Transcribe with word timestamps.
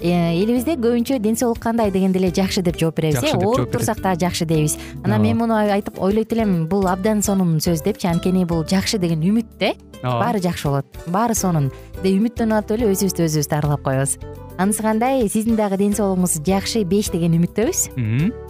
элибизде 0.00 0.76
көбүнчө 0.80 1.18
ден 1.20 1.36
соолук 1.36 1.60
кандай 1.60 1.90
дегенде 1.90 2.18
эле 2.18 2.30
жакшы 2.30 2.62
деп 2.62 2.78
жооп 2.80 2.96
беребиз 2.96 3.22
э 3.22 3.36
ооруп 3.36 3.70
турсак 3.70 4.00
дагы 4.00 4.20
жакшы 4.20 4.46
дейбиз. 4.46 4.78
Анан 5.04 5.22
мен 5.22 5.36
муну 5.36 5.54
айтып 5.54 6.00
ойлойт 6.00 6.32
элем 6.32 6.66
бул 6.68 6.86
абдан 6.88 7.22
сонун 7.22 7.58
сөз 7.60 7.84
депчи 7.84 8.06
анткени 8.08 8.44
бул 8.44 8.64
жакшы 8.64 8.98
деген 8.98 9.20
үмүт 9.20 9.46
да 9.58 9.72
ооба 10.02 10.24
баары 10.24 10.40
жакшы 10.40 10.68
болот 10.68 10.86
баары 11.06 11.34
сонун. 11.34 11.70
Деп 12.02 12.16
үмүттөнүп 12.16 12.58
атып 12.58 12.78
эле 12.78 12.92
өзүбүздү 12.92 13.26
өзүбүз 13.28 13.48
дарылап 13.48 13.82
коебуз. 13.84 14.18
Анысы 14.58 14.82
кандай? 14.82 15.28
Сиздин 15.28 15.56
дагы 15.56 15.76
ден 15.76 15.92
соолугуңуз 15.92 16.40
жакшы 16.44 16.84
беш 16.84 17.10
деген 17.10 17.36
үмүттөбүз 17.36 18.49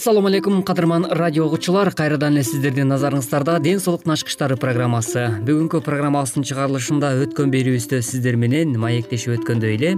ассалому 0.00 0.28
алейкум 0.28 0.62
кадырман 0.62 1.04
радио 1.10 1.44
угуучулар 1.44 1.92
кайрадан 1.92 2.32
эле 2.32 2.42
сиздердин 2.42 2.88
назарыңыздарда 2.88 3.58
ден 3.60 3.82
соолуктун 3.84 4.14
ачкычтары 4.14 4.56
программасы. 4.56 5.26
Бүгүнкү 5.44 5.82
программабыздын 5.84 6.46
чыгарылышында 6.48 7.10
өткөн 7.26 7.52
берүүбүздө 7.52 8.00
сиздер 8.00 8.38
менен 8.40 8.72
маектешип 8.80 9.34
өткөндөй 9.34 9.76
эле 9.76 9.90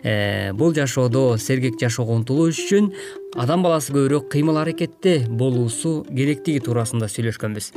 э, 0.00 0.54
бул 0.56 0.72
жашоодо 0.72 1.36
сергек 1.36 1.76
жашоого 1.76 2.16
умтулуш 2.16 2.56
үчүн 2.56 2.88
адам 3.36 3.60
баласы 3.60 3.92
көбүрөөк 3.92 4.30
кыймыл 4.32 4.62
аракетте 4.62 5.26
болуусу 5.28 6.06
керектиги 6.08 6.64
туурасында 6.64 7.10
сүйлөшкөнбүз 7.12 7.74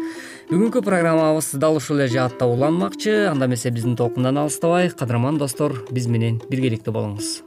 бүгүнкү 0.54 0.86
программабыз 0.88 1.52
дал 1.60 1.82
ушул 1.82 2.00
эле 2.00 2.08
жаатта 2.16 2.48
уланмакчы. 2.48 3.26
Анда 3.28 3.52
эмесе 3.52 3.76
биздин 3.76 3.98
толкундан 4.00 4.40
алыстабай 4.40 4.88
кадырман 4.88 5.36
достор 5.38 5.84
биз 5.92 6.08
менен 6.08 6.40
биргеликте 6.48 6.96
болуңуз 6.96 7.42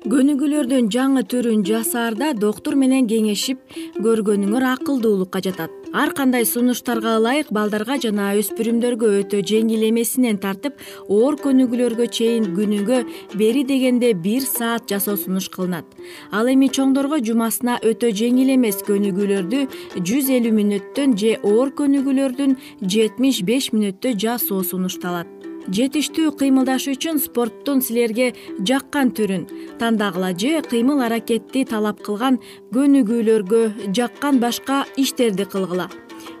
көнүгүүлөрдүн 0.00 0.86
жаңы 0.88 1.22
түрүн 1.28 1.60
жасаарда 1.68 2.30
доктур 2.32 2.72
менен 2.80 3.04
кеңешип 3.04 3.58
көргөнүңөр 4.00 4.64
акылдуулукка 4.70 5.42
жатат. 5.44 5.74
Ар 5.92 6.14
кандай 6.16 6.46
сунуштарга 6.48 7.18
ылайык 7.18 7.50
балдарга 7.52 7.98
жана 8.00 8.30
өспүрүмдөргө 8.40 9.10
өтө 9.18 9.42
жеңил 9.50 9.84
эмесинен 9.90 10.38
тартып 10.40 10.80
оор 11.12 11.36
көнүгүүлөргө 11.42 12.06
чейин 12.16 12.46
күнүгө 12.56 13.02
бери 13.36 13.64
дегенде 13.68 14.14
бир 14.14 14.46
саат 14.46 14.88
жасоо 14.88 15.18
сунуш 15.20 15.50
кылынат. 15.52 15.84
Ал 16.32 16.48
эми 16.48 16.70
чоңдорго 16.72 17.20
жумасына 17.26 17.76
өтө 17.84 18.14
жеңил 18.22 18.54
эмес 18.54 18.80
көнүгүүлөрдү 18.88 19.66
жүз 20.00 20.32
элүү 20.38 20.54
мүнөттөн 20.62 21.18
же 21.20 21.36
оор 21.42 21.74
көнүгүүлөрдүн 21.76 22.56
жетимиш 22.80 23.42
беш 23.44 23.68
мүнөттө 23.76 24.16
жасоо 24.16 24.62
сунушталат 24.64 25.39
жетиштүү 25.68 26.32
кыймылдашуу 26.40 26.94
үчүн 26.96 27.20
спорттун 27.22 27.82
силерге 27.84 28.32
жаккан 28.66 29.12
түрүн 29.16 29.46
тандагыла 29.80 30.32
же 30.32 30.60
кыймыл 30.66 31.02
аракетти 31.06 31.64
талап 31.68 32.00
кылган 32.06 32.40
көнүгүүлөргө 32.74 33.92
жаккан 33.96 34.40
башка 34.40 34.84
иштерди 34.96 35.44
кылгыла. 35.44 35.90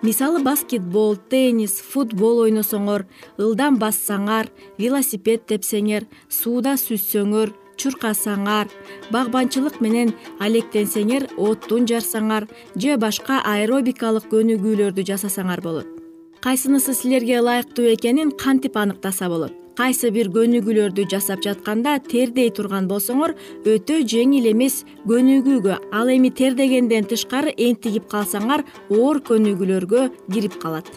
Мисалы 0.02 0.42
баскетбол 0.42 1.16
теннис 1.30 1.78
футбол 1.92 2.44
ойносоңор 2.46 3.04
ылдам 3.38 3.76
бассаңар 3.80 4.48
велосипед 4.78 5.46
тепсеңер 5.52 6.06
сууда 6.28 6.76
сүзсөңөр 6.80 7.52
чуркасаңар 7.80 8.68
багбанчылык 9.12 9.80
менен 9.84 10.12
алектенсеңер 10.40 11.30
оттун 11.36 11.88
жарсаңар 11.90 12.48
же 12.76 12.98
башка 13.00 13.40
аэробикалык 13.54 14.28
көнүгүүлөрдү 14.32 15.08
жасасаңар 15.12 15.64
болот 15.64 15.99
кайсынысы 16.40 16.94
силерге 16.94 17.38
ылайыктуу 17.40 17.84
экенин 17.94 18.30
кантип 18.30 18.76
аныктаса 18.76 19.28
болот. 19.28 19.52
Кайсы 19.76 20.10
бир 20.10 20.30
көнүгүүлөрдү 20.32 21.06
жасап 21.12 21.44
жатканда 21.44 21.98
тердей 22.04 22.50
турган 22.56 22.88
болсоңор 22.88 23.36
өтө 23.64 24.00
жеңил 24.12 24.50
эмес 24.52 24.82
көнүгүүгө 25.08 25.78
ал 25.92 26.12
эми 26.16 26.32
тердегенден 26.40 27.08
тышкары 27.12 27.54
энтигип 27.56 28.08
калсаңар 28.12 28.64
оор 28.88 29.22
көнүгүүлөргө 29.30 30.10
кирип 30.32 30.60
калат 30.60 30.92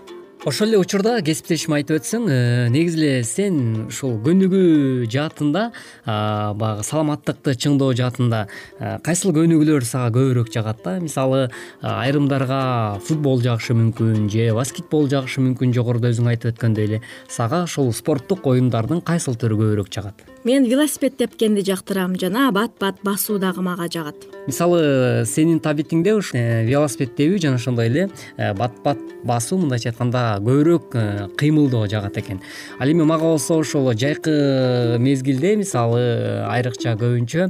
ошол 0.45 0.67
эле 0.67 0.77
учурда 0.77 1.21
кесиптешим 1.23 1.71
айтып 1.77 2.01
өтсөң 2.01 2.25
э, 2.27 2.37
негизи 2.73 2.99
эле 2.99 3.11
сен 3.27 3.59
ушул 3.85 4.17
көнүгүү 4.25 5.07
жаатында 5.11 5.69
баягы 6.03 6.83
саламаттыкты 6.83 7.55
чыңдоо 7.63 7.93
жаатында 7.95 8.41
э, 8.49 8.97
кайсыл 9.05 9.31
көнүгүүлөр 9.37 9.87
сага 9.87 10.11
көбүрөөк 10.17 10.51
жагат 10.51 10.83
да? 10.83 10.97
Мисалы 10.99 11.45
айрымдарга 11.79 12.99
футбол 13.07 13.39
жагышы 13.45 13.77
мүмкүн 13.79 14.27
же 14.33 14.51
баскетбол 14.59 15.07
жагышы 15.15 15.45
мүмкүн 15.47 15.75
жогоруда 15.79 16.11
өзүң 16.11 16.33
айтып 16.33 16.57
өткөндөй 16.57 16.91
эле. 16.91 17.01
Сага 17.31 17.63
ушул 17.63 17.93
спорттук 17.95 18.43
оюндардын 18.51 19.03
кайсыл 19.05 19.39
түрү 19.39 19.63
көбүрөөк 19.63 19.95
жагат 19.95 20.32
мен 20.43 20.65
велосипед 20.65 21.17
тепкенди 21.17 21.63
жактырам 21.63 22.15
жана 22.19 22.51
бат 22.51 22.71
бат 22.79 22.95
басуу 23.03 23.39
дагы 23.39 23.61
мага 23.61 23.87
жагат. 23.91 24.15
Мисалы 24.47 25.25
сенин 25.25 25.59
табитиңде 25.63 26.13
ушу 26.17 26.35
э, 26.37 26.65
велосипед 26.67 27.15
тебүү 27.15 27.39
жана 27.39 27.55
ошондой 27.55 27.87
эле 27.87 28.09
бат 28.37 28.75
бат 28.83 28.99
басуу 29.23 29.59
мындайча 29.61 29.93
айтканда 29.93 30.39
көбүрөөк 30.43 30.95
э, 30.95 31.27
кыймылдоо 31.39 31.87
жагат 31.87 32.17
экен. 32.19 32.41
Ал 32.79 32.91
эми 32.91 33.03
мага 33.07 33.23
болсо 33.23 33.57
ошол 33.59 33.93
жайкы 33.93 34.97
мезгилде 34.99 35.55
мисалы 35.55 36.43
айрыкча 36.49 36.97
көбүнчө 36.99 37.49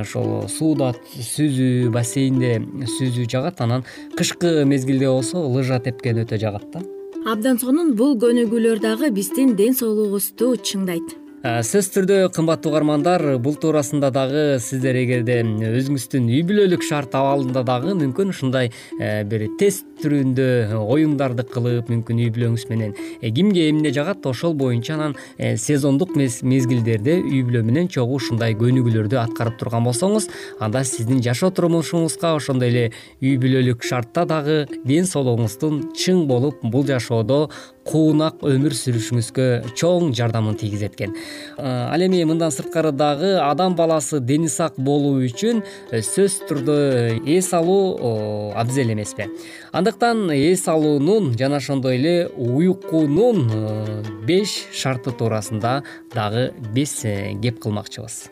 ошол 0.00 0.44
э, 0.44 0.48
сууда 0.48 0.94
сүзүү 1.14 1.90
бассейнде 1.92 2.56
сүзүү 2.96 3.28
жагат 3.28 3.60
анан 3.60 3.84
кышкы 4.16 4.64
мезгилде 4.64 5.10
болсо 5.10 5.44
лыжа 5.44 5.80
тепкен 5.80 6.24
өтө 6.24 6.40
жагат 6.40 6.70
да. 6.72 6.84
Абдан 7.24 7.60
сонун 7.60 7.94
бул 7.96 8.18
көнүгүүлөр 8.20 8.80
дагы 8.84 9.10
биздин 9.10 9.54
ден 9.56 9.76
соолугубузду 9.76 10.54
чыңдайт. 10.60 11.14
Э, 11.16 11.23
сөзсүз 11.44 11.90
түрдө 11.92 12.14
кымбаттуу 12.32 12.70
угармандар 12.70 13.22
бул 13.44 13.58
туурасында 13.60 14.08
дагы 14.16 14.44
сиздер 14.64 14.96
эгерде 14.96 15.42
өзүңүздүн 15.44 16.30
үй 16.32 16.38
бүлөлүк 16.48 16.86
шарт 16.88 17.12
абалында 17.18 17.60
дагы 17.68 17.92
мүмкүн 17.98 18.30
ушундай 18.32 18.70
э, 18.96 19.26
бир 19.28 19.44
тест 19.60 19.84
түрүндө 20.00 20.46
оюндарды 20.80 21.44
кылып 21.44 21.90
мүмкүн 21.92 22.22
үй 22.24 22.30
бүлөңүз 22.32 22.64
менен 22.70 22.94
э, 23.20 23.28
кимге 23.28 23.66
эмне 23.74 23.92
жагат 23.92 24.24
ошол 24.24 24.56
боюнча 24.56 24.94
анан 24.96 25.18
сезондук 25.36 26.16
мезгилдерде 26.16 27.18
үй 27.20 27.44
бүлө 27.44 27.60
менен 27.68 27.92
чогуу 27.92 28.16
ушундай 28.22 28.56
көнүгүүлөрдү 28.56 29.20
аткарып 29.26 29.60
турган 29.60 29.84
болсоңуз 29.84 30.30
анда 30.64 30.80
сиздин 30.88 31.20
жашоо 31.28 31.52
турмушуңузга 31.52 32.32
ошондой 32.38 32.72
эле 32.72 32.86
үй 33.20 33.36
бүлөлүк 33.36 33.84
шартта 33.84 34.24
дагы 34.24 34.62
ден 34.88 35.04
соолугуңуздун 35.12 35.90
чың 35.92 36.24
болуп 36.24 36.64
бул 36.64 36.88
жашоодо 36.88 37.50
куунак 37.84 38.42
өмүр 38.44 38.74
сүрүшүңүзгө 38.76 39.76
чоң 39.76 40.14
жардамын 40.16 40.56
тийгизет 40.60 40.96
экен 40.96 41.14
ал 41.58 42.04
эми 42.04 42.22
мындан 42.24 42.52
сырткары 42.54 42.92
дагы 42.92 43.34
адам 43.44 43.76
баласы 43.76 44.20
дени 44.20 44.48
сак 44.48 44.78
болуу 44.78 45.20
үчүн 45.26 45.62
сөзсүз 45.92 46.38
түрдө 46.48 46.76
эс 47.36 47.52
алуу 47.54 48.52
абзел 48.56 48.92
эмеспи. 48.92 49.28
Андыктан 49.72 50.30
эс 50.32 50.66
алуунун 50.68 51.34
жана 51.38 51.56
ошондой 51.62 51.96
эле 51.98 52.28
уйкунун 52.36 53.48
беш 54.26 54.56
шарты 54.72 55.12
туурасында 55.12 55.82
дагы 56.14 56.50
биз 56.74 57.02
кеп 57.42 57.60
кылмакчыбыз. 57.60 58.28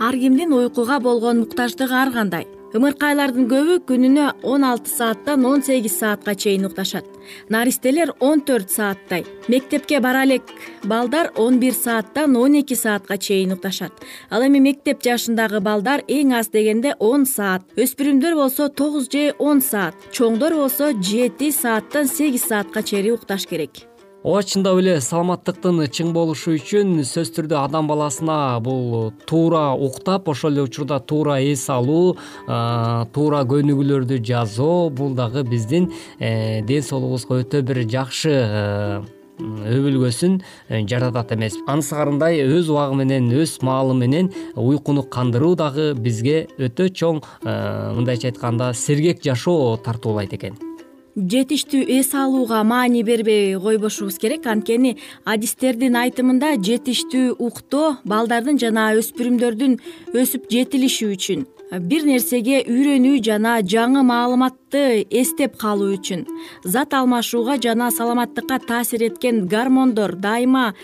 Ар 0.00 0.14
кимдин 0.18 0.52
уйкуга 0.52 1.00
болгон 1.00 1.44
муктаждыгы 1.44 1.94
ар 1.94 2.12
кандай 2.12 2.46
ымыркайлардын 2.72 3.48
көбү 3.50 3.74
күнүнө 3.88 4.26
он 4.48 4.64
алты 4.64 4.90
сааттан 4.90 5.44
он 5.44 5.62
сегиз 5.62 5.98
саатка 5.98 6.34
чейин 6.34 6.64
укташат. 6.66 7.04
Наристелер 7.48 8.14
он 8.20 8.40
төрт 8.40 8.70
сааттай. 8.70 9.26
Мектепке 9.48 10.00
бара 10.00 10.24
элек 10.24 10.42
балдар 10.82 11.32
он 11.36 11.60
бир 11.60 11.74
сааттан 11.74 12.36
он 12.36 12.54
эки 12.60 12.74
саатка 12.74 13.18
чейин 13.18 13.52
укташат. 13.52 13.92
Ал 14.30 14.42
эми 14.46 14.58
мектеп 14.58 15.04
жашындагы 15.04 15.60
балдар 15.60 16.02
эң 16.08 16.32
аз 16.38 16.48
дегенде 16.48 16.96
он 16.98 17.26
саат. 17.26 17.62
Өспүрүмдөр 17.76 18.34
болсо 18.40 18.68
тогуз 18.68 19.08
же 19.12 19.34
он 19.38 19.60
саат. 19.60 19.94
Чоңдор 20.12 20.56
болсо 20.56 20.92
жети 20.92 21.52
сааттан 21.52 22.08
сегиз 22.08 22.48
саатка 22.48 22.82
чейин 22.82 23.14
укташ 23.14 23.46
керек 23.46 23.91
ооба 24.22 24.42
чындап 24.46 24.78
эле 24.78 25.00
саламаттыктын 25.02 25.80
чың 25.90 26.12
болушу 26.14 26.52
үчүн 26.54 27.00
сөзсүз 27.02 27.32
түрдө 27.34 27.56
адам 27.58 27.88
баласына 27.90 28.60
бул 28.62 29.10
туура 29.26 29.72
уктап 29.74 30.28
ошол 30.30 30.54
эле 30.54 30.62
учурда 30.68 31.00
туура 31.00 31.40
эс 31.42 31.64
алуу 31.66 32.14
туура 32.46 33.42
көнүгүүлөрдү 33.50 34.20
жасоо 34.22 34.90
бул 34.94 35.16
дагы 35.18 35.42
биздин 35.42 35.90
э, 36.20 36.62
ден 36.62 36.86
соолугубузга 36.86 37.42
өтө 37.42 37.64
бир 37.66 37.82
жакшы 37.82 38.30
э, 38.30 39.02
өбүлгөсүн 39.42 40.38
э, 40.38 40.84
жаратат 40.86 41.34
эмес. 41.34 41.58
Анысыкарындай 41.66 42.44
өз 42.46 42.70
убагы 42.70 43.02
менен 43.02 43.26
өз 43.34 43.58
маалы 43.66 43.98
менен 43.98 44.30
уйкуну 44.54 45.02
кандыруу 45.02 45.56
дагы 45.58 45.94
бизге 45.98 46.44
өтө 46.62 46.92
чоң 46.94 47.24
мындайча 47.42 48.30
айтканда 48.30 48.70
сергек 48.70 49.24
жашоо 49.26 49.74
тартуулайт 49.82 50.38
экен 50.38 50.71
жетиштүү 51.16 51.84
эс 51.98 52.14
алууга 52.14 52.62
маани 52.64 53.02
бербей 53.04 53.56
койбошубуз 53.60 54.18
керек. 54.18 54.46
Анткени 54.46 54.96
адистердин 55.24 55.96
айтымында 55.96 56.56
жетиштүү 56.62 57.36
уктоо 57.38 57.96
балдардын 58.04 58.60
жана 58.60 58.92
өспүрүмдөрдүн 59.00 59.78
өсүп 60.16 60.48
жетилиши 60.52 61.10
үчүн 61.12 61.44
бир 61.80 62.04
нерсеге 62.04 62.58
үйрөнүү 62.68 63.22
жана 63.24 63.54
жаңы 63.64 64.02
маалыматты 64.04 65.06
эстеп 65.08 65.56
калуу 65.60 65.94
үчүн 65.96 66.26
зат 66.68 66.92
алмашууга 66.92 67.56
жана 67.56 67.90
саламаттыкка 67.90 68.58
таасир 68.66 69.06
эткен 69.08 69.46
гормондор 69.48 70.12
дайыма 70.20 70.74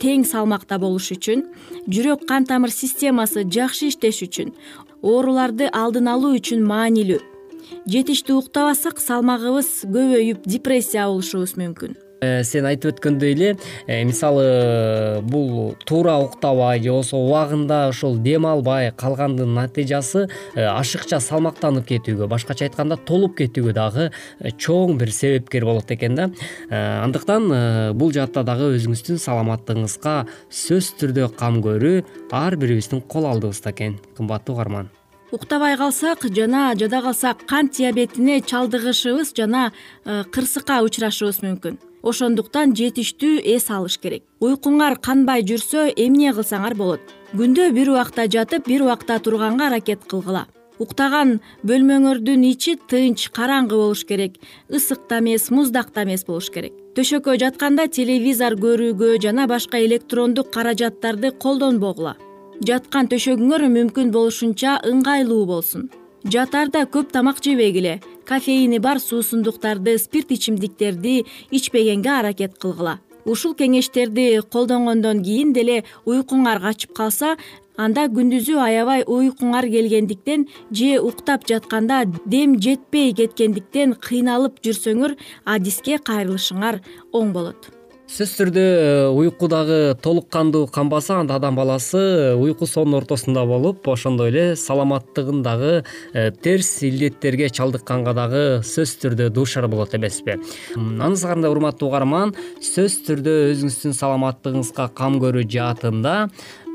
тең 0.00 0.24
салмакта 0.24 0.78
болуш 0.80 1.10
үчүн 1.12 1.44
жүрөк 1.92 2.24
кан 2.28 2.48
тамыр 2.48 2.72
системасы 2.72 3.44
жакшы 3.44 3.92
иштеш 3.92 4.22
үчүн 4.24 4.54
ооруларды 5.02 5.68
алдын 5.68 6.08
алуу 6.14 6.38
үчүн 6.40 6.64
маанилүү 6.64 7.37
жетиштүү 7.86 8.42
уктабасак 8.42 9.00
салмагыбыз 9.02 9.72
көбөйүп 9.86 10.44
депрессия 10.48 11.08
болушубуз 11.08 11.56
мүмкүн. 11.60 11.98
Э, 12.18 12.42
сен 12.42 12.66
айтып 12.66 12.96
өткөндөй 12.96 13.34
эле 13.36 13.50
э, 13.86 14.00
мисалы 14.02 15.20
бул 15.22 15.76
туура 15.86 16.16
уктабай 16.24 16.80
же 16.82 16.90
болбосо 16.90 17.20
убагында 17.22 17.78
ошол 17.92 18.18
дем 18.18 18.46
албай 18.46 18.90
калгандын 18.90 19.54
натыйжасы 19.54 20.24
э, 20.26 20.64
ашыкча 20.66 21.20
салмактанып 21.22 21.86
кетүүгө 21.92 22.26
башкача 22.26 22.66
айтканда 22.66 22.98
толуп 22.98 23.38
кетүүгө 23.38 23.76
дагы 23.78 24.10
чоң 24.58 24.98
бир 24.98 25.14
себепкер 25.14 25.68
болот 25.68 25.94
экен 25.94 26.18
да. 26.18 26.30
Андыктан 26.74 27.94
бул 27.94 28.10
жаатта 28.10 28.42
дагы 28.42 28.72
өзүңүздүн 28.74 29.22
саламаттыгыңызга 29.22 30.20
сөзсүз 30.50 30.94
түрдө 30.98 31.30
кам 31.38 31.62
көрүү 31.62 32.02
ар 32.34 32.58
бирибиздин 32.58 33.06
кол 33.06 33.30
алдыбызда 33.30 33.70
экен 33.70 34.00
кымбаттуу 34.18 34.58
угарман 34.58 34.90
уктабай 35.30 35.76
калсак 35.76 36.24
жана 36.34 36.74
жада 36.74 37.02
калсак 37.02 37.46
кант 37.46 37.72
диабетине 37.76 38.40
чалдыгышыбыз 38.40 39.34
жана 39.36 39.72
э, 40.04 40.24
кырсыкка 40.24 40.80
учурашыбыз 40.82 41.42
мүмкүн. 41.44 41.78
Ошондуктан 42.02 42.74
жетиштүү 42.78 43.42
эс 43.44 43.68
алыш 43.70 43.98
керек. 43.98 44.22
Уйкуңар 44.40 44.96
канбай 45.02 45.42
жүрсө 45.42 45.90
эмне 45.96 46.32
кылсаңар 46.32 46.74
болот. 46.74 47.00
Күндө 47.34 47.72
бир 47.74 47.90
убакта 47.90 48.28
жатып 48.30 48.68
бир 48.68 48.86
убакта 48.86 49.18
турганга 49.18 49.66
аракет 49.66 50.06
кылгыла. 50.08 50.46
Уктаган 50.78 51.40
бөлмөңөрдүн 51.66 52.44
ичи 52.46 52.76
тынч 52.88 53.28
караңгы 53.34 53.74
болуш 53.74 54.04
керек. 54.06 54.38
Ысык 54.70 55.08
да 55.10 55.18
эмес 55.18 55.50
муздак 55.50 55.92
да 55.92 56.06
эмес 56.06 56.24
болуш 56.24 56.52
керек. 56.54 56.72
Төшөккө 56.94 57.36
жатканда 57.42 57.88
телевизор 57.88 58.54
көрүүгө 58.54 59.18
жана 59.20 59.48
башка 59.50 59.82
электрондук 59.82 60.52
каражаттарды 60.54 61.32
колдонбогула 61.32 62.16
жаткан 62.66 63.08
төшөгүңөр 63.12 63.66
мүмкүн 63.74 64.12
болушунча 64.14 64.78
ыңгайлуу 64.88 65.44
болсун. 65.46 65.88
Жатаарда 66.26 66.84
көп 66.90 67.12
тамак 67.14 67.38
жебегиле 67.44 68.00
кофеини 68.26 68.78
бар 68.82 68.98
суусундуктарды 68.98 69.98
спирт 69.98 70.32
ичимдиктерди 70.34 71.24
ичпегенге 71.50 72.10
аракет 72.10 72.58
кылгыла. 72.58 72.98
Ушул 73.24 73.54
кеңештерди 73.54 74.42
колдонгондон 74.52 75.22
кийин 75.22 75.52
деле 75.52 75.84
уйкуңар 76.04 76.60
качып 76.64 76.94
калса 76.96 77.36
анда 77.78 78.08
күндүзү 78.10 78.58
аябай 78.58 79.04
уйкуңар 79.06 79.68
келгендиктен 79.70 80.48
же 80.72 80.98
уктап 80.98 81.46
жатканда 81.46 82.04
дем 82.26 82.58
жетпей 82.58 83.14
кеткендиктен 83.14 83.94
кыйналып 84.08 84.58
жүрсөңөр 84.64 85.18
адиске 85.56 85.98
кайрылышыңар 86.10 86.82
оң 87.12 87.34
болот 87.36 87.77
сөзсүз 88.08 88.38
түрдө 88.38 88.62
э, 88.64 89.08
уйку 89.12 89.50
дагы 89.52 89.92
толук 90.00 90.30
кандуу 90.32 90.66
канбаса 90.72 91.18
анда 91.20 91.36
адам 91.36 91.58
баласы 91.58 92.32
уйку 92.40 92.64
соонун 92.66 93.02
ортосунда 93.02 93.44
болуп 93.44 93.84
ошондой 93.92 94.30
эле 94.30 94.44
саламаттыгын 94.56 95.42
дагы 95.44 95.84
э, 96.14 96.30
терс 96.32 96.82
илдеттерге 96.88 97.50
чалдыкканга 97.52 98.14
дагы 98.16 98.44
сөзсүз 98.64 99.02
түрдө 99.02 99.28
дуушар 99.28 99.68
болот 99.68 99.92
эмеспи. 99.94 100.38
Анысы 100.74 101.28
кандай 101.28 101.52
урматтуу 101.52 101.90
угарман 101.90 102.32
сөзсүз 102.64 103.02
түрдө 103.10 103.36
өзүңүздүн 103.52 103.98
саламаттыгыңызга 104.00 104.88
кам 104.96 105.20
көрүү 105.20 105.44
жаатында 105.44 106.16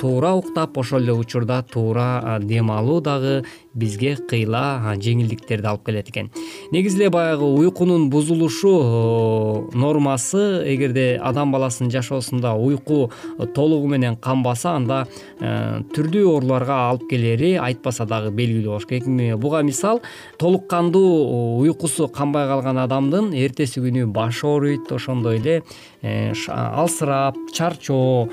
туура 0.02 0.34
уктап 0.34 0.78
ошол 0.78 1.02
эле 1.02 1.14
учурда 1.14 1.62
туура 1.64 2.40
дем 2.42 2.72
алуу 2.72 3.02
дагы 3.02 3.44
бизге 3.74 4.16
кыйла 4.16 4.96
жеңилдиктерди 5.02 5.68
алып 5.68 5.86
келет 5.86 6.10
экен. 6.10 6.30
Негизи 6.72 7.00
эле 7.02 7.10
баягы 7.10 7.44
уйкунун 7.44 8.10
бузулушу 8.10 9.70
нормасы 9.74 10.64
эгерде 10.74 11.20
адам 11.22 11.52
баласынын 11.52 11.92
жашоосунда 11.92 12.54
уйку 12.54 13.12
толугу 13.56 13.88
менен 13.88 14.16
канбаса 14.18 14.76
анда 14.78 15.08
э, 15.40 15.82
түрдүү 15.96 16.28
ооруларга 16.30 16.90
алып 16.90 17.08
келери 17.10 17.56
айтпаса 17.58 18.06
дагы 18.06 18.32
белгилүү 18.32 18.70
болуш 18.70 18.88
керек. 18.90 19.08
Буга 19.40 19.62
мисал 19.64 20.02
толук 20.38 20.68
кандуу 20.70 21.60
уйкусу 21.62 22.08
канбай 22.08 22.48
калган 22.48 22.78
адамдын 22.78 23.34
эртеси 23.34 23.82
күнү 23.82 24.06
башы 24.06 24.46
ооруйт 24.48 24.92
ошондой 24.92 25.40
эле 25.40 25.56
э, 25.58 25.64
алсырап 26.04 27.38
чарчоо 27.54 28.30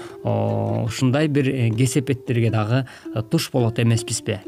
ушундай 0.85 1.29
бир 1.29 1.49
э, 1.49 1.71
кесепеттерге 1.71 2.51
дагы 2.51 2.87
туш 3.31 3.51
болот 3.53 3.79
эмеспизби? 3.79 4.41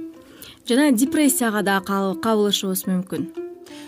Жана 0.68 0.92
депрессияга 0.92 1.62
дагы 1.62 2.18
кабылышыбыз 2.22 2.84
мүмкүн. 2.86 3.30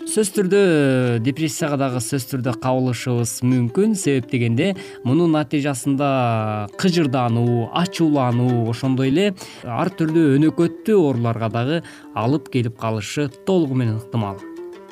Сөзсүз 0.04 0.30
түрдө 0.36 0.58
э, 0.60 1.18
депрессияга 1.24 1.78
дагы 1.80 2.00
сөзсүз 2.04 2.30
түрдө 2.32 2.54
кабылышыбыз 2.62 3.36
мүмкүн. 3.42 3.94
Себеп 3.98 4.30
дегенде 4.30 4.72
мунун 5.02 5.34
натыйжасында 5.34 6.70
кыжырдануу 6.78 7.70
ачуулануу 7.82 8.68
ошондой 8.70 9.10
эле 9.10 9.28
ар 9.64 9.90
түрдүү 9.90 10.34
өнөкөттүү 10.38 10.98
ооруларга 11.00 11.50
дагы 11.58 11.84
алып 12.14 12.52
келип 12.54 12.78
калышы 12.78 13.30
толугу 13.46 13.78
менен 13.80 14.02
ыктымал 14.02 14.42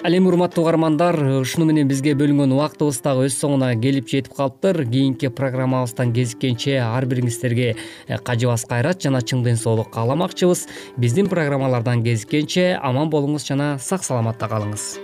ал 0.05 0.13
эми 0.13 0.27
урматтуу 0.27 0.65
угармандар 0.65 1.17
ушуну 1.41 1.67
менен 1.69 1.87
бизге 1.87 2.17
бөлүнгөн 2.19 2.53
убактыбыз 2.57 2.99
дагы 3.05 3.29
өз 3.29 3.37
соңуна 3.39 3.71
келип 3.79 4.09
жетип 4.11 4.35
калыптыр. 4.35 4.83
Кийинки 4.85 5.31
программабыздан 5.31 6.13
кезиккенче 6.13 6.81
ар 6.83 7.07
бириңиздерге 7.07 7.77
э, 8.09 8.19
кажыбас 8.19 8.67
кайрат 8.67 9.03
жана 9.03 9.23
чың 9.23 9.45
ден 9.47 9.57
соолук 9.57 9.93
кааламакчыбыз. 9.95 10.67
Биздин 10.97 11.31
программалардан 11.31 12.03
кезиккенче 12.03 12.79
аман 12.83 13.11
болуңуз 13.15 13.47
жана 13.47 13.77
сак 13.79 14.03
саламатта 14.03 14.51
калыңыз. 14.51 14.99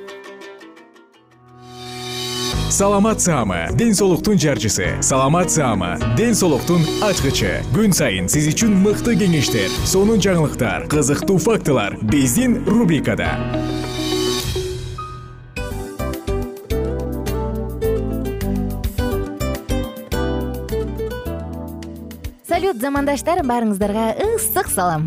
Саламат 2.68 3.22
саама 3.22 3.68
ден 3.72 3.94
соолуктун 3.94 4.38
жарчысы. 4.38 4.98
Саламат 5.00 5.50
саама 5.50 5.94
ден 6.18 6.34
соолуктун 6.34 6.82
ачкычы. 7.06 7.62
Күн 7.70 7.94
сайын 7.94 8.28
сиз 8.28 8.50
үчүн 8.50 8.74
мыкты 8.82 9.14
кеңештер 9.14 9.70
сонун 9.86 10.18
жаңылыктар 10.18 10.90
кызыктуу 10.90 11.38
фактылар. 11.38 11.96
Биздин 12.02 12.64
рубрикада 12.66 13.36
салют 22.68 22.82
замандаштар 22.84 23.40
баарыңыздарга 23.48 24.02
ысык 24.26 24.68
салам 24.68 25.06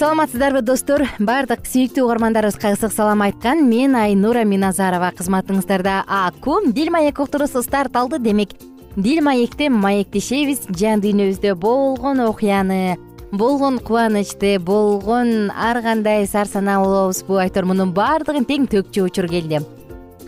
саламатсыздарбы 0.00 0.62
достор? 0.64 1.02
Баардык 1.20 1.66
сүйүктүү 1.68 2.06
угармандарыбызга 2.06 2.70
ысык 2.72 2.94
салам 2.94 3.20
айткан. 3.20 3.66
Мен 3.68 3.92
айнура 4.00 4.46
миназарова 4.48 5.10
кызматыңыздарда 5.18 5.98
акум 6.08 6.70
дил 6.72 6.88
маек 6.94 7.20
уктуруусу 7.20 7.60
старт 7.60 7.98
алды. 8.00 8.16
Демек 8.18 8.54
дил 8.96 9.20
маекте 9.20 9.68
маектешебиз 9.68 10.62
жан 10.72 11.04
дүйнөбүздө 11.04 11.52
болгон 11.52 12.22
окуяны 12.24 12.96
болгон 13.30 13.76
кубанычты 13.78 14.56
болгон 14.58 15.50
ар 15.52 15.82
кандай 15.84 16.24
сар 16.26 16.48
санаа 16.48 16.80
болобузбу 16.80 17.36
айтор. 17.36 17.68
Мунун 17.68 17.92
баардыгын 17.92 18.48
тең 18.48 18.70
төкчү 18.72 19.04
учур 19.10 19.28
келди. 19.28 19.60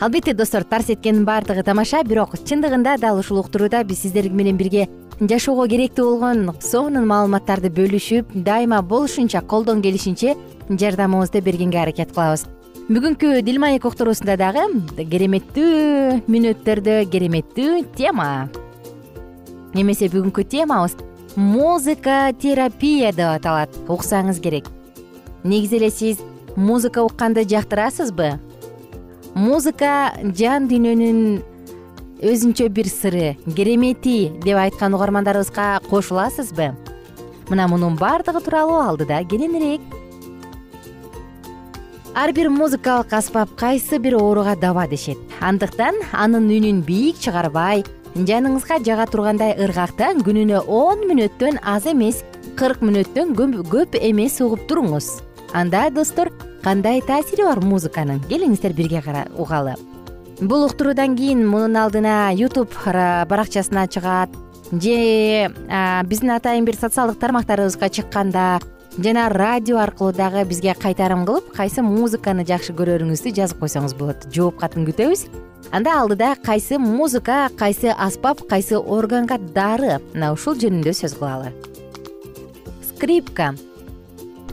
Албетте 0.02 0.34
достор 0.34 0.64
тарс 0.68 0.90
эткенин 0.92 1.24
баардыгы 1.24 1.64
тамаша 1.64 2.04
бирок 2.04 2.36
чындыгында 2.36 2.98
дал 3.00 3.24
ушул 3.24 3.40
уктурууда 3.40 3.84
биз 3.84 4.02
сиздер 4.02 4.28
менен 4.28 4.58
бирге 4.60 4.90
жашоого 5.20 5.66
керектүү 5.68 6.06
болгон 6.08 6.54
сонун 6.62 7.06
маалыматтарды 7.10 7.70
бөлүшүп 7.74 8.32
дайыма 8.46 8.80
болушунча 8.82 9.42
колдон 9.42 9.82
келишинче 9.82 10.34
жардамыбызды 10.68 11.42
бергенге 11.42 11.82
аракет 11.82 12.12
кылабыз. 12.14 12.46
Бүгүнкү 12.88 13.42
дил 13.46 13.60
маек 13.62 13.84
уктуруусунда 13.86 14.36
дагы 14.40 14.64
кереметтүү 14.98 16.24
мүнөттөрдө 16.26 16.96
кереметтүү 17.12 17.84
тема. 17.96 18.48
Эмесе 19.74 20.08
бүгүнкү 20.12 20.44
темабыз 20.44 20.96
музыка 21.36 22.32
терапия 22.40 23.12
деп 23.12 23.36
аталат. 23.36 23.70
Уксаңыз 23.88 24.40
керек. 24.42 24.66
Негизи 25.44 25.78
эле 25.78 25.90
сиз 25.90 26.18
музыка 26.56 27.04
укканды 27.04 27.44
жактырасызбы? 27.48 28.38
Музыка 29.34 30.12
жан 30.36 30.68
дүйнөнүн 30.68 31.42
өзүнчө 32.22 32.68
бир 32.70 32.86
сыры 32.86 33.32
керемети 33.56 34.30
деп 34.44 34.58
айткан 34.62 34.94
угармандарыбызга 34.94 35.80
кошуласызбы? 35.90 36.70
Мына 37.50 37.66
мунун 37.66 37.96
баардыгы 37.98 38.40
тууралуу 38.40 38.78
алдыда 38.78 39.24
кененирээк 39.26 39.82
ар 42.14 42.32
бир 42.32 42.48
музыкалык 42.50 43.12
аспап 43.12 43.56
кайсы 43.56 43.98
бир 43.98 44.14
ооруга 44.14 44.54
даба 44.54 44.86
дешет. 44.86 45.18
Андыктан 45.40 45.98
анын 46.12 46.46
үнүн 46.46 46.84
бийик 46.86 47.18
чыгарбай 47.18 47.82
жаныңызга 48.14 48.78
жага 48.86 49.08
тургандай 49.10 49.56
ыргактан 49.58 50.22
күнүнө 50.22 50.62
он 50.68 51.02
мүнөттөн 51.10 51.58
аз 51.62 51.88
эмес 51.90 52.22
кырк 52.54 52.84
мүнөттөн 52.86 53.34
көп 53.34 53.98
эмес 53.98 54.38
угуп 54.40 54.68
туруңуз. 54.70 55.18
Анда 55.52 55.90
достор 55.90 56.30
кандай 56.62 57.02
таасири 57.02 57.42
бар 57.42 57.58
музыканын? 57.58 58.22
Келиңиздер 58.30 58.78
бирге 58.78 59.02
угалы 59.36 59.74
бул 60.40 60.64
уктуруудан 60.64 61.16
кийин 61.16 61.46
мунун 61.46 61.76
алдына 61.76 62.32
ютуб 62.34 62.70
баракчасына 62.86 63.86
чыгат. 63.88 64.30
Же 64.72 65.52
биздин 66.08 66.30
атайын 66.30 66.64
бир 66.64 66.76
социалдык 66.76 67.18
тармактарыбызга 67.18 67.88
чыкканда 67.88 68.60
жана 68.98 69.28
радио 69.28 69.78
аркылуу 69.78 70.12
дагы 70.12 70.44
бизге 70.44 70.74
кайтарым 70.74 71.26
кылып 71.26 71.52
кайсы 71.52 71.82
музыканы 71.82 72.44
жакшы 72.44 72.72
көрөрүңүздү 72.72 73.34
жазып 73.36 73.60
койсоңуз 73.60 73.94
болот. 73.96 74.26
Жооп 74.32 74.58
катын 74.60 74.86
күтөбүз. 74.88 75.26
Анда 75.72 76.00
алдыда 76.00 76.34
кайсы 76.42 76.78
музыка 76.78 77.50
кайсы 77.56 77.92
аспап 77.92 78.46
кайсы 78.48 78.76
органга 78.76 79.38
дары 79.38 80.00
мына 80.12 80.32
ушул 80.32 80.56
жөнүндө 80.56 80.92
сөз 80.92 81.16
кылалы. 81.20 81.52
Скрипка. 82.90 83.54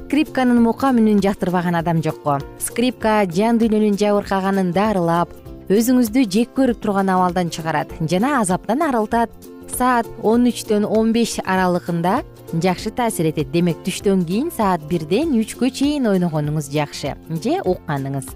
Скрипканын 0.07 0.62
мукам 0.63 0.98
үнүн 0.98 1.19
жактырбаган 1.21 1.75
адам 1.75 2.00
жокко. 2.01 2.39
Скрипка 2.59 3.21
жан 3.29 3.59
дүйнөнүн 3.59 4.00
жабыркаганын 4.00 4.71
дарылап 4.74 5.29
өзүңүздү 5.70 6.24
жек 6.34 6.56
көрүп 6.58 6.80
турган 6.82 7.12
абалдан 7.14 7.52
чыгарат 7.54 7.92
жана 8.10 8.40
азаптан 8.42 8.82
арылтат. 8.82 9.30
Саат 9.70 10.08
он 10.26 10.48
үчтөн 10.50 10.84
он 10.84 11.12
беш 11.14 11.38
аралыгында 11.46 12.24
жакшы 12.58 12.90
таасир 12.90 13.30
этет. 13.30 13.52
Демек 13.54 13.78
түштөн 13.86 14.26
кийин 14.26 14.50
саат 14.50 14.82
бирден 14.90 15.36
үчкө 15.38 15.70
чейин 15.70 16.10
ойногонуңуз 16.10 16.72
жакшы 16.74 17.14
же 17.30 17.62
укканыңыз 17.62 18.34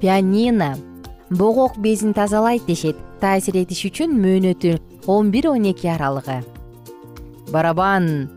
пианино. 0.00 0.74
Богок 1.30 1.78
безин 1.78 2.12
тазалайт 2.12 2.66
дешет. 2.66 2.96
Таасир 3.20 3.62
этиш 3.62 3.86
үчүн 3.86 4.18
мөөнөтү 4.18 4.80
он 5.06 5.30
бир 5.30 5.50
он 5.54 5.70
эки 5.70 5.86
аралыгы. 5.86 6.42
Барабан 7.52 8.28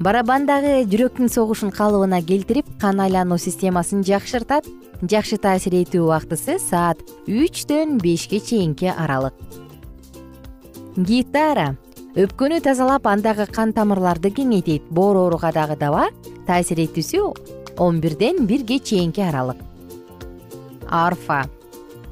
барабан 0.00 0.46
дагы 0.46 0.84
жүрөктүн 0.86 1.30
согушун 1.32 1.72
калыбына 1.74 2.20
келтирип 2.22 2.66
кан 2.80 3.00
айлануу 3.02 3.38
системасын 3.38 4.04
жакшыртат. 4.06 4.66
Жакшы 5.02 5.38
таасир 5.38 5.76
этүү 5.78 6.06
убактысы 6.06 6.58
саат 6.58 7.02
үчтөн 7.26 7.98
бешке 8.02 8.40
чейинки 8.40 8.90
аралык. 8.90 9.34
Гитара. 10.96 11.76
Өпкөнү 12.18 12.58
тазалап 12.62 13.06
андагы 13.06 13.46
кан 13.46 13.72
тамырларды 13.72 14.32
кеңейтет. 14.34 14.88
Боор 14.90 15.16
ооруга 15.20 15.52
дагы 15.54 15.76
даба. 15.78 16.08
Таасир 16.46 16.82
этүүсү 16.82 17.78
он 17.78 18.00
бирден 18.00 18.46
бирге 18.46 18.78
чейинки 18.78 19.22
аралык. 19.22 19.58
Арфа. 20.88 21.44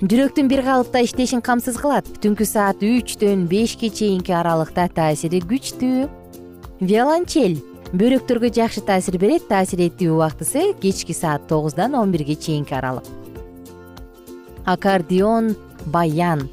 Жүрөктүн 0.02 0.46
бир 0.50 0.62
калыпта 0.62 1.02
иштешин 1.02 1.42
камсыз 1.42 1.78
кылат. 1.80 2.06
Түнкү 2.22 2.46
саат 2.46 2.82
үчтөн 2.86 3.46
бешке 3.50 3.90
чейинки 3.90 4.30
аралыкта 4.30 4.86
таасири 4.94 5.40
күчтүү. 5.42 6.06
Виолончель 6.80 7.56
бөйрөктөргө 7.94 8.50
жакшы 8.50 8.82
таасир 8.82 9.14
берет 9.20 9.46
таасир 9.46 9.78
этүү 9.84 10.16
убактысы 10.16 10.72
кечки 10.82 11.14
саат 11.14 11.46
тогуздан 11.46 11.94
он 11.94 12.10
бирге 12.10 12.34
чейинки 12.34 12.74
аралык. 12.74 13.04
Аккордеон 14.64 15.54
баян. 15.86 16.48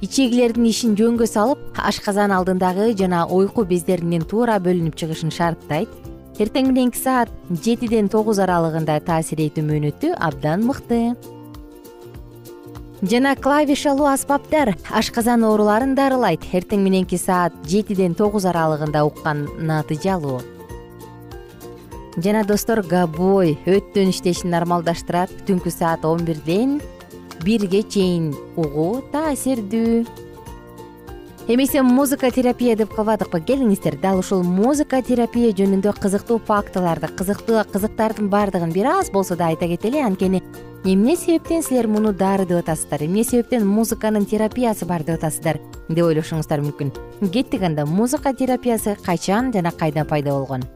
Ичегилердин 0.00 0.68
ишин 0.70 0.94
жөнгө 0.94 1.26
салып 1.26 1.58
ашказан 1.74 2.30
алдындагы 2.30 2.92
жана 2.94 3.24
уйку 3.26 3.64
бездеринин 3.66 4.22
туура 4.22 4.60
бөлүнүп 4.62 4.94
чыгышын 4.94 5.32
шарттайт 5.34 5.88
эртең 6.38 6.68
мененки 6.70 7.00
саат 7.00 7.32
жетиден 7.50 8.06
тогуз 8.06 8.38
аралыгында 8.38 9.00
таасир 9.02 9.42
этүү 9.42 9.64
мөөнөтү 9.66 10.12
абдан 10.14 10.62
мыкты. 10.68 11.16
Жана 13.02 13.34
клавишалуу 13.34 14.06
аспаптар 14.06 14.76
ашказан 14.94 15.42
ооруларын 15.42 15.96
дарылайт. 15.98 16.46
Эртең 16.52 16.86
мененки 16.86 17.18
саат 17.18 17.58
жетиден 17.66 18.14
тогуз 18.14 18.46
аралыгында 18.46 19.02
уккан 19.10 19.48
натыйжалуу 19.58 20.38
жана 22.22 22.44
достор 22.44 22.82
габой 22.82 23.56
өттөн 23.66 24.12
иштешин 24.12 24.50
нормалдаштырат. 24.54 25.32
Түнкү 25.46 25.70
саат 25.70 26.04
он 26.04 26.24
бирден 26.24 26.80
бирге 27.44 27.82
чейин. 27.82 28.32
Угуу 28.56 29.02
таасирдүү 29.12 30.06
эмесе 31.48 31.80
музыка 31.82 32.30
терапия 32.30 32.76
деп 32.76 32.92
калбадыкпы 32.92 33.40
келиңиздер 33.40 33.96
дал 34.02 34.18
ушул 34.20 34.42
музыка 34.44 35.00
терапия 35.00 35.54
жөнүндө 35.56 35.94
кызыктуу 35.96 36.36
фактыларды 36.44 37.08
кызыктуу 37.08 37.62
кызыктардын 37.72 38.28
баардыгын 38.28 38.72
бир 38.74 38.90
аз 38.92 39.10
болсо 39.10 39.36
да 39.36 39.48
айта 39.48 39.66
кетели. 39.66 39.96
Анткени 39.98 40.42
эмне 40.84 41.16
себептен 41.16 41.62
силер 41.62 41.88
муну 41.88 42.12
дары 42.12 42.44
деп 42.44 42.60
атасыздар? 42.60 43.02
Эмне 43.02 43.24
себептен 43.24 43.66
музыканын 43.66 44.26
терапиясы 44.26 44.84
бар 44.84 45.04
деп 45.04 45.22
атасыздар? 45.22 45.56
Деп 45.88 46.04
ойлошуңуздар 46.04 46.60
мүмкүн. 46.60 46.92
Кеттик 47.32 47.62
анда 47.62 47.86
музыка 47.86 48.34
терапиясы 48.34 48.98
качан 49.06 49.52
жана 49.52 49.72
кайда 49.72 50.04
пайда 50.04 50.36
болгон 50.36 50.68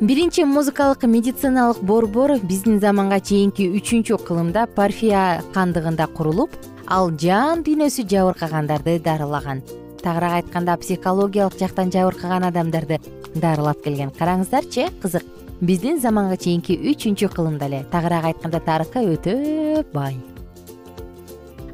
биринчи 0.00 0.42
музыкалык 0.44 1.04
медициналык 1.04 1.80
борбор 1.80 2.38
биздин 2.42 2.80
заманга 2.80 3.20
чейинки 3.20 3.68
үчүнчү 3.78 4.18
кылымда 4.26 4.66
парфия 4.74 5.42
кандыгында 5.54 6.08
курулуп 6.16 6.50
ал 6.86 7.12
жан 7.14 7.62
дүйнөсү 7.62 8.02
жабыркагандарды 8.10 8.98
дарылаган. 8.98 9.62
Тагыраак 10.02 10.44
айтканда 10.44 10.76
психологиялык 10.76 11.58
жактан 11.58 11.92
жабыркаган 11.92 12.44
адамдарды 12.50 13.00
дарылап 13.34 13.82
келген. 13.84 14.10
Караңыздарчы 14.10 14.90
кызык 15.00 15.24
биздин 15.60 16.00
заманга 16.00 16.36
чейинки 16.36 16.74
үчүнчү 16.74 17.30
кылымда 17.30 17.70
эле 17.70 17.84
тагыраак 17.92 18.32
айтканда 18.34 18.60
тарыхка 18.60 19.00
өтө 19.00 19.86
бай. 19.94 20.18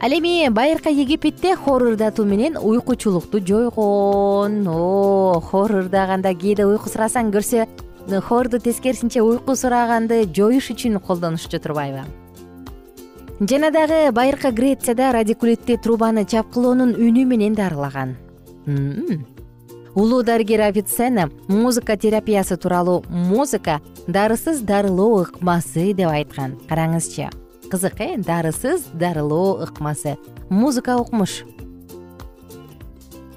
Ал 0.01 0.13
эми 0.13 0.49
байыркы 0.49 0.93
египетте 0.93 1.57
хор 1.57 1.83
ырдатуу 1.91 2.25
менен 2.25 2.57
уйкучулукту 2.57 3.41
жойгон. 3.41 4.67
О 4.69 5.41
хор 5.41 5.73
ырдаганда 5.73 6.35
кээде 6.35 6.65
уйку 6.65 6.89
сурасаң 6.89 7.33
көрсө 7.33 7.67
хорду 8.23 8.59
тескерисинче 8.59 9.23
уйку 9.23 9.57
сураганды 9.57 10.25
жоюш 10.25 10.71
үчүн 10.71 11.01
колдонушчу 11.01 11.59
турбайбы. 11.61 12.05
Жана 13.41 13.71
дагы 13.71 14.13
байыркы 14.13 14.51
грецияда 14.53 15.13
радикулитти 15.13 15.77
трубаны 15.77 16.25
чапкылоонун 16.25 16.95
үнү 16.95 17.25
менен 17.25 17.55
дарылаган 17.55 18.17
улуу 19.95 20.23
дарыгер 20.23 20.61
авицена 20.61 21.31
музыка 21.49 21.97
терапиясы 21.97 22.57
тууралуу 22.57 23.05
музыка 23.09 23.81
дарысыз 24.07 24.61
дарылоо 24.61 25.23
ыкмасы 25.23 25.93
деп 25.95 26.09
айткан. 26.09 26.59
Караңызчы 26.69 27.31
кызык 27.71 28.01
э? 28.01 28.17
Дарысыз 28.19 28.85
дарылоо 28.93 29.65
ыкмасы 29.65 30.17
музыка 30.49 30.97
укмуш 30.97 31.45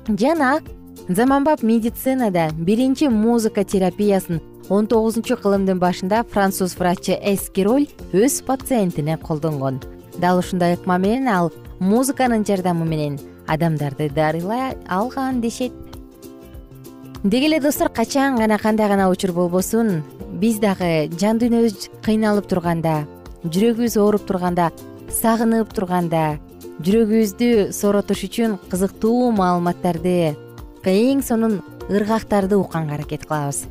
жана 0.08 0.60
заманбап 1.08 1.64
медицинада 1.64 2.50
биринчи 2.54 3.06
музыка 3.06 3.64
терапиясын 3.64 4.42
он 4.74 4.88
тогузунчу 4.90 5.36
кылымдын 5.38 5.78
башында 5.78 6.24
француз 6.34 6.74
врачы 6.80 7.14
эскироль 7.14 7.86
өз 8.12 8.42
пациентине 8.48 9.18
колдонгон. 9.22 9.80
Дал 10.18 10.40
ушундай 10.40 10.74
ыкма 10.74 10.98
менен 10.98 11.28
ал 11.30 11.52
музыканын 11.80 12.46
жардамы 12.46 12.86
менен 12.86 13.20
адамдарды 13.46 14.10
дарылай 14.10 14.74
алган 14.88 15.42
дешет. 15.42 15.72
Деги 17.24 17.46
эле 17.46 17.60
достор 17.62 17.90
качан 17.90 18.36
гана 18.38 18.58
кандай 18.58 18.88
гана 18.88 19.10
учур 19.10 19.32
болбосун? 19.32 20.04
Биз 20.42 20.58
дагы 20.58 21.12
жан 21.22 21.38
дүйнөбүз 21.38 21.90
кыйналып 22.02 22.50
турганда 22.50 23.04
жүрөгүбүз 23.46 24.00
ооруп 24.02 24.26
турганда 24.26 24.72
сагынып 25.22 25.70
турганда 25.78 26.40
жүрөгүбүздү 26.82 27.70
сооротуш 27.78 28.26
үчүн 28.26 28.58
кызыктуу 28.74 29.30
маалыматтарды 29.38 30.34
эң 30.84 31.22
сонун 31.22 31.62
ыргактарды 31.94 32.58
укканга 32.58 32.98
аракет 32.98 33.28
кылабыз 33.30 33.68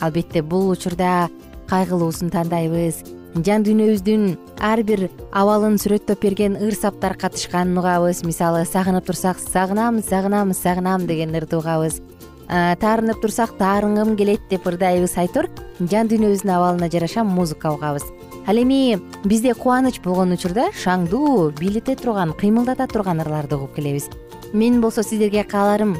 албетте 0.00 0.42
бул 0.42 0.70
учурда 0.70 1.28
кайгылуусун 1.68 2.30
тандайбыз. 2.30 3.02
Жан 3.44 3.62
дүйнөбүздүн 3.62 4.38
ар 4.64 4.82
бир 4.82 5.08
абалын 5.36 5.76
сүрөттөп 5.78 6.22
берген 6.22 6.56
ыр 6.56 6.74
саптар 6.74 7.14
катышканын 7.14 7.76
угабыз. 7.78 8.24
Мисалы 8.24 8.64
сагынып 8.64 9.06
турсак 9.06 9.38
сагынам 9.38 10.00
сагынам 10.02 10.54
сагынам 10.56 11.06
деген 11.06 11.36
ырды 11.36 11.58
угабыз. 11.60 12.00
Таарынып 12.48 13.20
турсак 13.20 13.52
таарынгым 13.58 14.16
келет 14.16 14.40
деп 14.50 14.66
ырдайбыз 14.66 15.18
айтор. 15.20 15.50
Жан 15.78 16.08
дүйнөбүздүн 16.08 16.54
абалына 16.56 16.88
жараша 16.88 17.22
музыка 17.22 17.70
угабыз. 17.70 18.08
Ал 18.48 18.56
эми 18.56 18.98
бизде 19.24 19.52
кубаныч 19.52 20.00
болгон 20.00 20.32
учурда 20.32 20.70
шаңдуу 20.72 21.52
бийлете 21.60 21.94
турган 22.00 22.32
кыймылдата 22.32 22.88
турган 22.88 23.20
ырларды 23.20 23.56
угуп 23.56 23.74
келебиз. 23.76 24.08
Менин 24.54 24.80
болсо 24.80 25.02
сиздерге 25.04 25.44
кааларым 25.44 25.98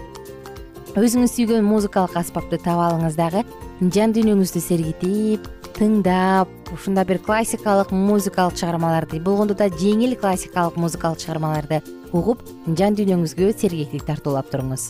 өзүңүз 0.96 1.34
сүйгөн 1.37 1.66
музыкалык 1.68 2.16
аспапты 2.16 2.56
таап 2.56 2.80
алыңыз 2.88 3.20
дагы 3.20 3.44
жан 3.78 4.10
дүйнөңүздү 4.10 4.58
сергитип 4.58 5.44
тыңдап 5.76 6.50
ушундай 6.74 7.06
бир 7.06 7.20
классикалык 7.22 7.92
музыкалык 7.94 8.56
чыгармаларды 8.58 9.20
болгондо 9.22 9.54
да 9.54 9.68
жеңил 9.70 10.16
классикалык 10.18 10.74
музыкалык 10.82 11.22
чыгармаларды 11.22 11.78
угуп 12.10 12.42
жан 12.66 12.98
дүйнөңүзгө 12.98 13.52
сергектик 13.54 14.02
тартуулап 14.08 14.50
туруңуз. 14.50 14.88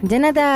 Жана 0.00 0.32
да 0.32 0.48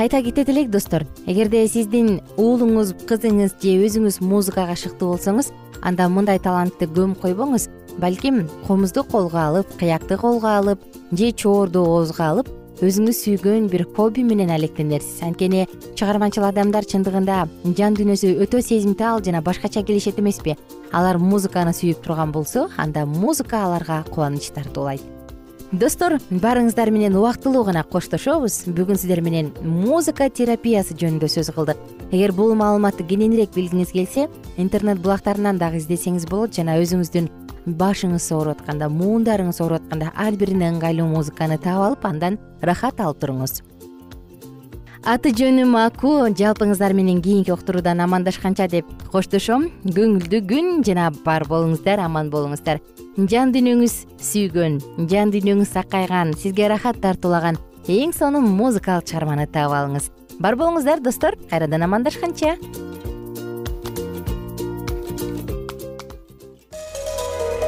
айта 0.00 0.22
кетет 0.24 0.48
элек 0.48 0.70
достор 0.72 1.04
эгерде 1.26 1.66
сиздин 1.68 2.22
уулуңуз 2.40 2.94
кызыңыз 3.04 3.58
же 3.60 3.76
өзүңүз 3.84 4.22
музыкага 4.24 4.80
шыктуу 4.80 5.12
болсоңуз 5.12 5.52
анда 5.84 6.08
мындай 6.08 6.40
талантты 6.40 6.88
көмүп 6.88 7.20
койбоңуз 7.20 7.68
балким 8.00 8.46
комузду 8.64 9.04
колго 9.04 9.44
алып 9.44 9.76
кыякты 9.76 10.16
колго 10.16 10.56
алып 10.56 10.80
же 11.12 11.32
чоорду 11.32 11.84
оозго 11.84 12.24
алып 12.24 12.55
өзүңүз 12.84 13.22
сүйгөн 13.24 13.70
бир 13.72 13.86
хобби 13.96 14.20
менен 14.20 14.50
алектенерсиз 14.52 15.22
анткени 15.24 15.62
чыгарманчыл 15.96 16.44
адамдар 16.44 16.84
чындыгында 16.84 17.46
жан 17.78 17.96
дүйнөсү 17.96 18.34
өтө 18.44 18.60
сезимтал 18.60 19.22
жана 19.24 19.40
башкача 19.40 19.80
келишет 19.82 20.20
эмеспи. 20.20 20.58
Алар 20.92 21.16
музыканы 21.16 21.72
сүйүп 21.72 22.04
турган 22.04 22.36
болсо 22.36 22.68
анда 22.76 23.06
музыка 23.06 23.64
аларга 23.64 24.02
кубаныч 24.10 24.50
тартуулайт 24.52 25.00
достор 25.72 26.18
баарыңыздар 26.30 26.92
менен 26.92 27.16
убактылуу 27.16 27.64
гана 27.64 27.82
коштошобуз. 27.82 28.66
Бүгүн 28.68 29.00
сиздер 29.00 29.20
менен 29.24 29.50
музыка 29.62 30.28
терапиясы 30.28 30.94
жөнүндө 30.94 31.32
сөз 31.32 31.50
кылдык. 31.56 31.80
Эгер 32.12 32.32
бул 32.32 32.54
маалыматты 32.54 33.08
кененирээк 33.08 33.56
билгиңиз 33.56 33.90
келсе 33.96 34.28
интернет 34.56 35.00
булактарынан 35.00 35.58
дагы 35.58 35.80
издесеңиз 35.80 36.28
болот 36.30 36.54
жана 36.54 36.78
өзүңүздүн 36.82 37.28
башыңыз 37.66 38.28
ооруп 38.30 38.60
атканда 38.60 38.88
муундарыңыз 38.88 39.58
ооруп 39.60 39.82
атканда 39.82 40.12
ар 40.14 40.36
бирине 40.38 40.70
ыңгайлуу 40.70 41.08
музыканы 41.10 41.58
таап 41.58 41.82
алып 41.88 42.04
андан 42.06 42.38
ырахат 42.62 43.00
алып 43.00 43.18
туруңуз. 43.24 43.62
Аты 45.06 45.30
жөнүм 45.30 45.74
аку 45.78 46.12
жалпыңыздар 46.34 46.94
менен 46.94 47.20
кийинки 47.22 47.52
уктуруудан 47.54 48.00
амандашканча 48.02 48.66
деп 48.70 48.86
коштошом. 49.12 49.68
Көңүлдүү 49.86 50.40
күн 50.50 50.82
жана 50.86 51.12
бар 51.24 51.44
болуңуздар 51.46 52.02
аман 52.02 52.30
болуңуздар. 52.30 52.80
Жан 53.16 53.54
дүйнөңүз 53.54 53.94
сүйгөн 54.18 54.80
жан 55.10 55.30
дүйнөңүз 55.34 55.70
сакайган 55.78 56.34
сизге 56.34 56.66
ырахат 56.66 56.98
тартуулаган 57.02 57.58
эң 57.86 58.14
сонун 58.18 58.50
музыкалык 58.58 59.06
чыгарманы 59.06 59.46
таап 59.46 59.74
алыңыз. 59.78 60.10
Бар 60.40 60.58
болуңуздар 60.58 61.00
достор 61.00 61.38
кайрадан 61.50 61.86
амандашканча 61.86 62.56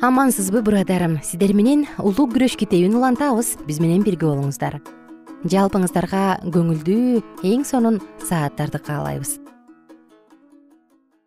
амансызбы 0.00 0.62
бурадарым. 0.62 1.18
Сиздер 1.22 1.52
менен 1.52 1.84
улуу 1.98 2.26
күрөш 2.32 2.56
китебин 2.56 2.94
улантабыз. 2.96 3.58
Биз 3.68 3.80
менен 3.84 4.02
бирге 4.02 4.26
болуңуздар. 4.30 4.78
Жалпыңыздарга 5.44 6.40
көңүлдүү 6.54 7.20
эң 7.44 7.66
сонун 7.68 8.00
сааттарды 8.24 8.80
каалайбыз. 8.80 9.36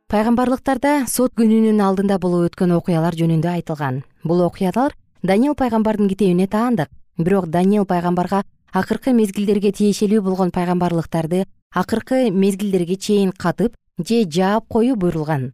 Пайгамбарлыктарда 0.09 1.05
сот 1.09 1.33
күнүнүн 1.37 1.81
алдында 1.85 2.19
болуп 2.21 2.49
өткөн 2.49 2.75
окуялар 2.77 3.13
жөнүндө 3.17 3.53
айтылган. 3.53 4.03
Бул 4.23 4.41
окуялар 4.41 4.97
даниил 5.21 5.53
пайгамбардын 5.53 6.09
китебине 6.09 6.47
таандык. 6.47 6.89
Бирок 7.17 7.49
даниил 7.53 7.85
пайгамбарга 7.85 8.43
акыркы 8.73 9.13
мезгилдерге 9.13 9.71
тиешелүү 9.71 10.21
болгон 10.21 10.51
пайгамбарлыктарды 10.51 11.45
акыркы 11.73 12.29
мезгилдерге 12.31 12.97
чейин 12.97 13.31
катып 13.31 13.75
же 13.99 14.23
жаап 14.25 14.67
коюу 14.67 14.95
буйрулган 14.95 15.53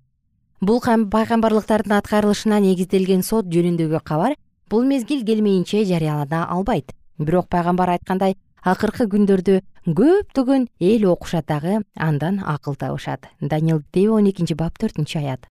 бул 0.61 0.81
пайгамбарлыктардын 0.83 1.95
аткарылышына 1.99 2.59
негизделген 2.59 3.23
сот 3.23 3.47
жөнүндөгү 3.47 4.01
кабар 4.03 4.35
бул 4.69 4.83
мезгил 4.83 5.23
келмейинче 5.25 5.85
жарыялана 5.85 6.45
албайт. 6.49 6.91
Бирок 7.17 7.47
пайгамбар 7.49 7.95
айткандай 7.95 8.35
акыркы 8.63 9.07
күндөрдө 9.07 9.61
көптөгөн 9.87 10.67
эл 10.79 11.05
окушат 11.07 11.47
дагы 11.47 11.79
андан 11.95 12.41
акыл 12.45 12.75
табышат. 12.75 13.27
Даниил 13.39 13.81
китеби 13.81 14.07
он 14.07 14.29
экинчи 14.29 14.53
бап 14.53 14.77
төртүнчү 14.79 15.19
аят. 15.19 15.47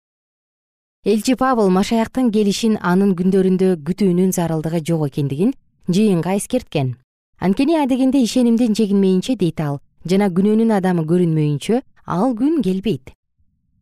Элчи 1.05 1.35
павыл 1.37 1.69
машаяктын 1.71 2.31
келишин 2.33 2.79
анын 2.81 3.13
күндөрүндө 3.15 3.77
күтүүнүн 3.85 4.33
зарылдыгы 4.33 4.81
жок 4.81 5.09
экендигин 5.09 5.53
жыйынга 5.89 6.37
эскерткен. 6.37 6.97
Анткени 7.41 7.77
адегенде 7.77 8.23
ишенимден 8.25 8.73
чегинмейинче 8.75 9.37
дейт 9.37 9.61
ал. 9.61 9.83
Жана 10.09 10.31
күнөөнүн 10.33 10.73
адамы 10.79 11.05
көрүнмөйүнчө 11.05 11.83
ал 12.07 12.33
күн 12.37 12.63
келбейт 12.65 13.13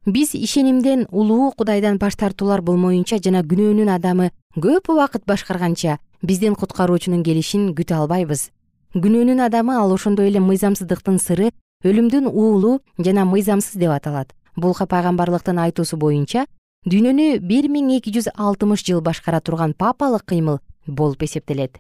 биз 0.07 0.35
ишенимден 0.35 1.07
улуу 1.11 1.53
кудайдан 1.53 1.99
баш 1.99 2.17
тартуулар 2.17 2.61
болмоюнча 2.61 3.21
жана 3.23 3.43
күнөөнүн 3.47 3.89
адамы 3.95 4.31
көп 4.57 4.91
убакыт 4.91 5.23
башкарганча 5.27 5.99
биздин 6.23 6.57
куткаруучунун 6.59 7.23
келишин 7.23 7.71
күтө 7.75 7.95
албайбыз. 8.03 8.51
Күнөөнүн 8.95 9.45
адамы 9.47 9.77
ал 9.79 9.93
ошондой 9.95 10.27
эле 10.27 10.41
мыйзамсыздыктын 10.41 11.21
сыры 11.23 11.53
өлүмдүн 11.85 12.27
уулу 12.27 12.81
жана 12.99 13.25
мыйзамсыз 13.25 13.79
деп 13.79 13.91
аталат. 13.95 14.35
Бул 14.57 14.75
пайгамбарлыктын 14.75 15.59
айтуусу 15.59 15.97
боюнча 15.97 16.47
дүйнөнү 16.85 17.39
бир 17.39 17.71
миң 17.71 17.95
эки 17.97 18.11
жүз 18.11 18.35
алтымыш 18.35 18.83
жыл 18.83 19.01
башкара 19.01 19.41
турган 19.41 19.73
папалык 19.73 20.25
кыймыл 20.27 20.59
болуп 20.87 21.23
эсептелет. 21.23 21.79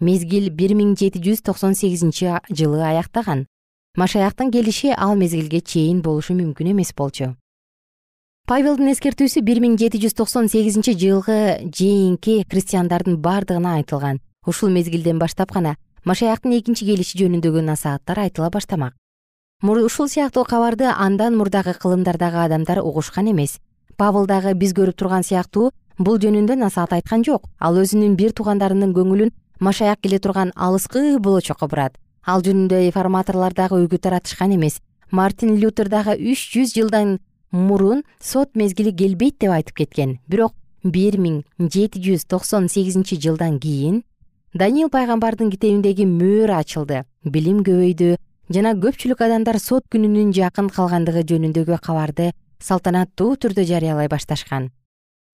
Мезгил 0.00 0.50
бир 0.50 0.74
миң 0.74 0.96
жети 0.98 1.22
жүз 1.22 1.42
токсон 1.46 1.74
сегизинчи 1.74 2.34
жылы 2.50 2.82
аяктаган. 2.82 3.46
Машаяктын 3.96 4.50
келиши 4.50 4.90
ал 4.96 5.14
мезгилге 5.14 5.60
чейин 5.60 6.02
болушу 6.02 6.34
мүмкүн 6.34 6.72
эмес 6.72 6.92
болчу 6.96 7.36
павелдин 8.50 8.88
эскертүүсү 8.90 9.44
бир 9.46 9.60
миң 9.62 9.76
жети 9.78 10.00
жүз 10.02 10.16
токсон 10.18 10.48
сегизинчи 10.50 10.96
жылгы 10.98 11.34
жээнки 11.70 12.32
христиандардын 12.50 13.20
бардыгына 13.22 13.76
айтылган. 13.78 14.18
Ушул 14.42 14.72
мезгилден 14.74 15.20
баштап 15.22 15.52
гана 15.54 15.76
машаяктын 16.02 16.56
экинчи 16.56 16.88
келиши 16.88 17.20
жөнүндөгү 17.20 17.62
насааттар 17.62 18.24
айтыла 18.24 18.50
баштамак. 18.50 18.96
Ушул 19.62 20.08
сыяктуу 20.10 20.42
кабарды 20.42 20.90
андан 20.90 21.38
мурдагы 21.38 21.76
кылымдардагы 21.78 22.42
адамдар 22.42 22.82
угушкан 22.82 23.30
эмес. 23.30 23.60
Павыл 23.96 24.26
дагы 24.26 24.56
биз 24.58 24.74
көрүп 24.74 24.98
турган 24.98 25.22
сыяктуу 25.22 25.70
бул 25.98 26.18
жөнүндө 26.18 26.58
насаат 26.58 26.98
айткан 26.98 27.22
жок. 27.22 27.46
Ал 27.60 27.78
өзүнүн 27.78 28.18
бир 28.18 28.34
туугандарынын 28.34 28.90
көңүлүн 28.98 29.30
машаяк 29.60 30.02
келе 30.02 30.18
турган 30.18 30.50
алыскы 30.56 31.20
болочокко 31.20 31.68
бурат. 31.68 32.02
Ал 32.26 32.42
жөнүндө 32.42 32.82
реформаторлор 32.88 33.54
дагы 33.54 33.78
үгүт 33.86 34.08
таратышкан 34.10 34.58
эмес. 34.58 34.82
Мартин 35.12 35.54
лютер 35.54 35.86
дагы 35.88 36.18
үч 36.18 36.50
жүз 36.50 36.74
жылдан 36.74 37.20
мурун 37.52 38.04
сот 38.20 38.54
мезгили 38.54 38.90
келбейт 38.90 39.38
деп 39.40 39.50
айтып 39.50 39.76
кеткен. 39.76 40.18
Бирок 40.28 40.54
бир 40.84 41.18
миң 41.18 41.42
жети 41.58 42.00
жүз 42.00 42.26
токсон 42.26 42.68
сегизинчи 42.68 43.20
жылдан 43.20 43.58
кийин 43.60 44.02
даниил 44.54 44.90
пайгамбардын 44.90 45.50
китебиндеги 45.50 46.06
мөөр 46.06 46.50
ачылды. 46.58 47.04
Билим 47.24 47.62
көбөйдү 47.64 48.16
жана 48.50 48.74
көпчүлүк 48.74 49.22
адамдар 49.22 49.58
сот 49.58 49.84
күнүнүн 49.92 50.32
жакын 50.34 50.70
калгандыгы 50.70 51.22
жөнүндөгү 51.28 51.78
кабарды 51.82 52.32
салтанаттуу 52.60 53.36
түрдө 53.36 53.64
жарыялай 53.64 54.08
башташкан. 54.08 54.70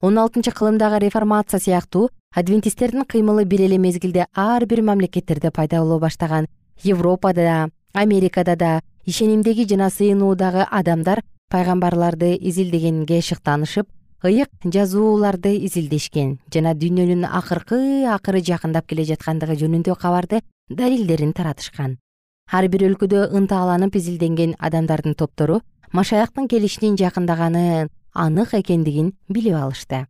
Он 0.02 0.18
алтынчы 0.18 0.52
кылымдагы 0.52 0.98
реформация 1.00 1.60
сыяктуу 1.60 2.10
адвентисттердин 2.34 3.04
кыймылы 3.04 3.44
бир 3.44 3.62
эле 3.62 3.78
мезгилде 3.78 4.26
ар 4.34 4.66
бир 4.66 4.82
мамлекеттерде 4.82 5.50
пайда 5.50 5.80
боло 5.80 5.98
баштаган 5.98 6.46
европада 6.84 7.40
да 7.40 7.68
америкада 7.94 8.56
да 8.56 8.80
ишенимдеги 9.06 9.66
жана 9.66 9.88
сыйынуудагы 9.88 10.66
адамдар 10.70 11.22
пайгамбарларды 11.50 12.34
изилдегенге 12.40 13.20
шыктанышып 13.22 13.86
ыйык 14.26 14.50
жазууларды 14.64 15.52
изилдешкен 15.68 16.38
жана 16.52 16.72
дүйнөнүн 16.74 17.26
акыркы 17.28 17.78
акыры 18.10 18.40
жакындап 18.42 18.88
келе 18.90 19.04
жаткандыгы 19.06 19.54
жөнүндө 19.60 19.94
кабарды 20.00 20.40
далилдерин 20.68 21.32
таратышкан. 21.32 21.98
Ар 22.50 22.66
бир 22.68 22.88
өлкөдө 22.88 23.28
ынтааланып 23.38 23.94
изилденген 24.00 24.56
адамдардын 24.58 25.14
топтору 25.14 25.60
машаяктын 25.92 26.48
келишинин 26.48 26.96
жакындаганы 26.98 27.88
анык 28.12 28.54
экендигин 28.54 29.12
билип 29.28 29.54
алышты. 29.54 30.06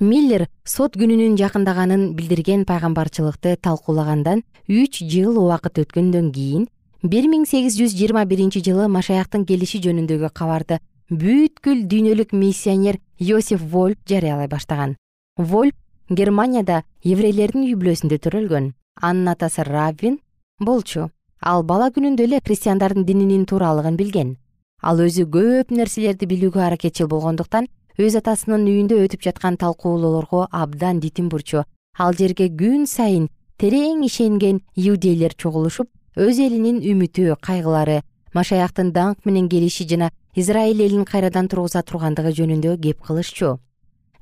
Миллер 0.00 0.46
сот 0.64 0.96
күнүнүн 0.96 1.38
жакындаганын 1.40 2.14
билдирген 2.16 2.66
пайгамбарчылыкты 2.68 3.56
талкуулагандан 3.60 4.44
үч 4.68 5.02
жыл 5.04 5.36
убакыт 5.36 5.80
өткөндөн 5.84 6.32
кийин 6.32 6.68
бир 7.02 7.24
миң 7.32 7.46
сегиз 7.48 7.78
жүз 7.78 7.94
жыйырма 7.96 8.26
биринчи 8.28 8.60
жылы 8.60 8.86
машаяктын 8.92 9.46
келиши 9.48 9.80
жөнүндөгү 9.80 10.28
кабарды 10.36 10.80
бүткүл 11.08 11.86
дүйнөлүк 11.88 12.34
миссионер 12.36 12.98
йосиф 13.18 13.62
вольф 13.72 13.96
жарыялай 14.06 14.48
баштаган. 14.48 14.96
Вольф 15.38 15.74
германияда 16.10 16.82
еврейлердин 17.02 17.64
үй 17.64 17.74
бүлөсүндө 17.80 18.18
төрөлгөн. 18.20 18.74
Анын 19.00 19.32
атасы 19.32 19.64
раввин 19.64 20.18
болчу. 20.60 21.08
Ал 21.40 21.64
бала 21.64 21.88
күнүндө 21.88 22.26
эле 22.28 22.40
христиандардын 22.44 23.06
дининин 23.08 23.46
тууралыгын 23.46 23.96
билген. 23.96 24.36
Ал 24.82 25.00
өзү 25.00 25.24
көп 25.24 25.72
нерселерди 25.72 26.28
билүүгө 26.28 26.60
аракетчил 26.66 27.08
болгондуктан 27.08 27.68
өз 27.96 28.16
атасынын 28.20 28.68
үйүндө 28.68 29.00
өтүп 29.06 29.24
жаткан 29.24 29.56
талкуулоолорго 29.56 30.48
абдан 30.52 31.00
дитин 31.00 31.32
бурчу. 31.32 31.64
Ал 31.98 32.12
жерге 32.12 32.50
күн 32.52 32.84
сайын 32.86 33.30
терең 33.56 34.04
ишенген 34.04 34.60
иудейлер 34.76 35.32
чогулушуп 35.36 35.88
өз 36.20 36.36
элинин 36.36 36.82
үмүтү 36.84 37.32
кайгылары 37.40 38.02
машаяктын 38.36 38.90
даңк 38.92 39.24
менен 39.24 39.46
келиши 39.48 39.86
жана 39.88 40.10
израиль 40.36 40.82
элин 40.84 41.06
кайрадан 41.08 41.46
тургуза 41.48 41.80
тургандыгы 41.80 42.34
жөнүндө 42.36 42.74
кеп 42.82 43.00
кылышчу. 43.06 43.54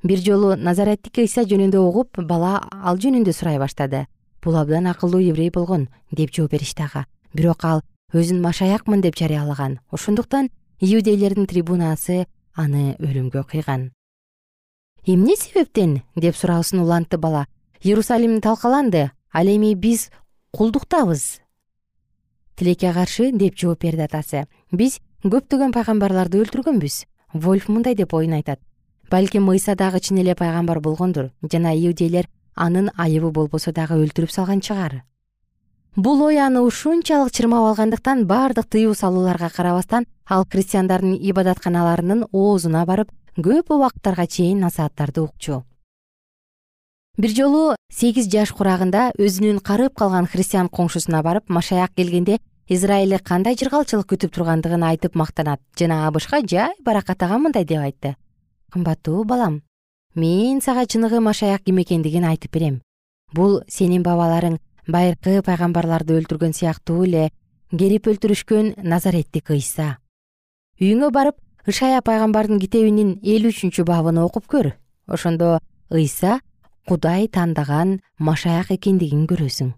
Бир 0.03 0.21
жолу 0.23 0.53
назареттик 0.55 1.19
ыйса 1.19 1.43
жөнүндө 1.43 1.81
угуп 1.83 2.21
бала 2.23 2.61
ал 2.71 2.95
жөнүндө 3.03 3.33
сурай 3.35 3.59
баштады. 3.59 4.05
Бул 4.41 4.55
абдан 4.55 4.87
акылдуу 4.87 5.19
еврей 5.19 5.51
болгон 5.51 5.89
деп 6.11 6.31
жооп 6.31 6.51
беришти 6.55 6.85
ага 6.87 7.03
бирок 7.33 7.65
ал 7.65 7.83
өзүн 8.13 8.39
машаякмын 8.39 9.01
деп 9.01 9.19
жарыялаган. 9.19 9.79
Ошондуктан 9.91 10.49
иудейлердин 10.79 11.47
трибунасы 11.51 12.27
аны 12.55 12.95
өлүмгө 12.99 13.43
кыйган. 13.43 13.91
Эмне 15.05 15.35
себептен 15.35 15.99
деп 16.15 16.37
суроосун 16.37 16.79
улантты 16.79 17.17
бала. 17.17 17.45
Иерусалим 17.83 18.39
талкаланды. 18.39 19.11
Ал 19.33 19.47
эми 19.47 19.73
биз 19.73 20.09
кулдуктабыз 20.51 21.41
тилекке 22.59 22.93
каршы 22.93 23.31
деп 23.31 23.55
жооп 23.55 23.81
берди 23.87 24.05
атасы. 24.05 24.45
Биз 24.71 24.99
көптөгөн 25.23 25.71
пайгамбарларды 25.73 26.43
өлтүргөнбүз. 26.43 27.05
Вольф 27.33 27.69
мындай 27.69 27.95
деп 27.95 28.13
оюн 28.13 28.35
айтат. 28.37 28.59
Балким 29.09 29.49
ыйса 29.49 29.75
дагы 29.75 29.99
чын 29.99 30.19
эле 30.19 30.35
пайгамбар 30.35 30.79
болгондур. 30.79 31.31
Жана 31.51 31.73
иудейлер 31.73 32.27
анын 32.55 32.91
айыбы 32.97 33.31
болбосо 33.31 33.71
дагы 33.71 33.97
өлтүрүп 34.03 34.31
салган 34.35 34.59
чыгар 34.59 35.03
бул 35.95 36.21
ой 36.23 36.37
аны 36.39 36.61
ушунчалык 36.61 37.31
чырмап 37.33 37.65
алгандыктан 37.69 38.25
баардык 38.27 38.67
тыюу 38.69 38.93
салууларга 38.93 39.49
карабастан 39.49 40.05
ал 40.27 40.45
христиандардын 40.45 41.15
ибадатканаларынын 41.31 42.27
оозуна 42.31 42.85
барып 42.85 43.11
көп 43.37 43.73
убакыттарга 43.75 44.27
чейин 44.27 44.59
насааттарды 44.59 45.21
укчу 45.21 45.63
бир 47.19 47.33
жолу 47.35 47.75
сегиз 47.91 48.29
жаш 48.31 48.53
курагында 48.55 49.09
өзүнүн 49.19 49.57
карып 49.59 49.97
калган 49.99 50.27
христиан 50.31 50.69
коңшусуна 50.71 51.19
барып 51.19 51.49
машаяк 51.51 51.91
келгенде 51.99 52.37
израиль 52.71 53.17
кандай 53.19 53.57
жыргалчылык 53.59 54.07
күтүп 54.13 54.31
тургандыгын 54.37 54.85
айтып 54.87 55.17
мактанат. 55.19 55.59
Жана 55.75 56.07
абышка 56.07 56.39
жай 56.47 56.71
баракат 56.79 57.23
ага 57.23 57.37
мындай 57.37 57.65
деп 57.65 57.83
айтты. 57.83 58.15
Кымбаттуу 58.71 59.25
балам 59.25 59.61
мен 60.15 60.61
сага 60.61 60.85
чыныгы 60.85 61.19
машаяк 61.19 61.65
ким 61.65 61.81
экендигин 61.83 62.23
айтып 62.23 62.53
берем. 62.53 62.81
Бул 63.33 63.63
сенин 63.67 64.01
бабаларың 64.01 64.59
байыркы 64.87 65.41
пайгамбарларды 65.43 66.15
өлтүргөн 66.21 66.55
сыяктуу 66.55 67.03
эле 67.03 67.31
керип 67.69 68.07
өлтүрүшкөн 68.07 68.77
назареттик 68.79 69.51
ыйса 69.51 69.97
үйүңө 70.79 71.11
барып 71.11 71.35
ышая 71.67 71.99
пайгамбардын 72.01 72.63
китебинин 72.63 73.17
элүү 73.19 73.51
үчүнчү 73.51 73.83
бабын 73.83 74.23
окуп 74.23 74.47
көр. 74.47 74.77
Ошондо 75.05 75.59
ыйса 75.91 76.39
кудай 76.87 77.27
тандаган 77.27 77.99
машаяк 78.17 78.71
экендигин 78.71 79.25
көрөсүң. 79.27 79.73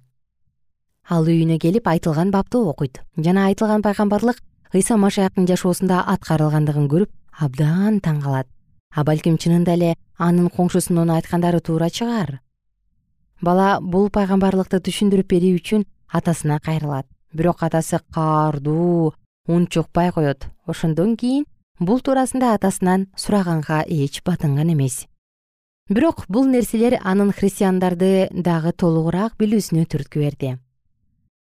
Ал 1.09 1.25
үйүнө 1.27 1.57
келип 1.59 1.87
айтылган 1.87 2.31
бапты 2.31 2.57
окуйт. 2.57 3.01
Жана 3.17 3.47
айтылган 3.49 3.81
пайгамбарлык 3.81 4.41
ыйса 4.73 4.97
машаяктын 4.97 5.47
жашоосунда 5.47 6.03
аткарылгандыгын 6.13 6.87
көрүп 6.87 7.11
абдан 7.39 7.99
таң 7.99 8.21
калат. 8.23 8.47
А 8.95 9.03
балким 9.03 9.37
чынында 9.37 9.73
эле 9.73 9.95
анын 10.17 10.49
коңшусунун 10.49 11.11
айткандары 11.11 11.59
туура 11.59 11.89
чыгар. 11.89 12.39
Бала 13.41 13.79
бул 13.81 14.09
пайгамбарлыкты 14.09 14.79
түшүндүрүп 14.85 15.27
берүү 15.33 15.57
үчүн 15.59 15.85
атасына 16.11 16.59
кайрылат. 16.59 17.07
Бирок 17.33 17.63
атасы 17.63 17.99
каардуу 18.13 19.13
унт 19.47 19.71
жукпай 19.73 20.11
коет 20.11 20.47
ошондон 20.67 21.15
кийин 21.17 21.45
бул 21.79 21.99
туурасында 21.99 22.53
атасынан 22.53 23.07
сураганга 23.17 23.81
эч 23.87 24.21
батынган 24.23 24.73
эмес 24.73 25.07
бирок 25.89 26.25
бул 26.29 26.45
нерселер 26.47 26.99
анын 27.03 27.31
христиандарды 27.31 28.29
дагы 28.31 28.71
толугураак 28.71 29.33
билүүсүнө 29.39 29.85
түрткү 29.91 30.19
берди. 30.19 30.57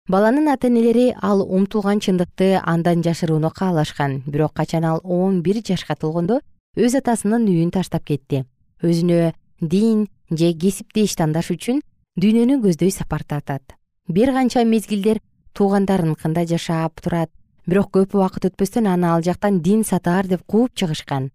Баланын 0.09 0.47
ата 0.49 0.67
энелери 0.67 1.13
ал 1.21 1.43
умтулган 1.43 1.99
чындыкты 1.99 2.59
андан 2.63 3.03
жашырууну 3.05 3.51
каалашкан. 3.51 4.23
Бирок 4.25 4.53
качан 4.53 4.85
ал 4.85 5.01
он 5.03 5.41
бир 5.41 5.61
жашка 5.65 5.95
толгондо 5.95 6.39
өз 6.75 6.95
атасынын 6.97 7.45
үйүн 7.45 7.69
таштап 7.71 8.05
кетти. 8.05 8.45
Өзүнө 8.81 9.33
дин 9.61 10.07
же 10.31 10.53
кесипти 10.53 11.03
иштандаш 11.05 11.51
үчүн 11.53 11.83
дүйнөнү 12.17 12.57
көздөй 12.63 12.91
сапар 12.91 13.23
тартат. 13.23 13.75
Бир 14.07 14.33
канча 14.33 14.63
мезгилдер 14.65 15.19
туугандарыныкында 15.53 16.47
жашап 16.49 17.01
турат. 17.01 17.29
Бирок 17.67 17.91
көп 17.93 18.15
убакыт 18.17 18.49
өтпөстөн 18.49 18.87
аны 18.89 19.11
ал 19.13 19.21
жактан 19.21 19.61
дин 19.61 19.83
сатаар 19.83 20.25
деп 20.25 20.41
кууп 20.47 20.73
чыгышкан. 20.73 21.29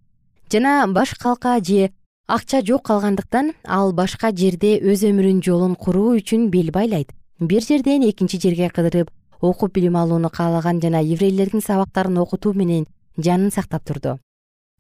Жана 0.51 0.87
баш 0.89 1.15
калка 1.15 1.61
же 1.63 1.93
акча 2.27 2.63
жок 2.65 2.87
калгандыктан 2.87 3.53
ал 3.65 3.93
башка 3.93 4.31
жерде 4.33 4.79
өз 4.81 5.05
өмүрүнүн 5.05 5.43
жолун 5.45 5.75
куруу 5.77 6.17
үчүн 6.17 6.49
бел 6.49 6.71
байлайт. 6.73 7.13
Бир 7.39 7.61
жерден 7.61 8.03
экинчи 8.09 8.41
жерге 8.41 8.71
кыдырып 8.71 9.11
окуп 9.41 9.75
билим 9.75 9.97
алууну 9.97 10.31
каалаган 10.31 10.81
жана 10.81 11.03
еврейлердин 11.03 11.61
сабактарын 11.61 12.17
окутуу 12.19 12.55
менен 12.55 12.87
жанын 13.19 13.51
сактап 13.51 13.85
турду. 13.85 14.19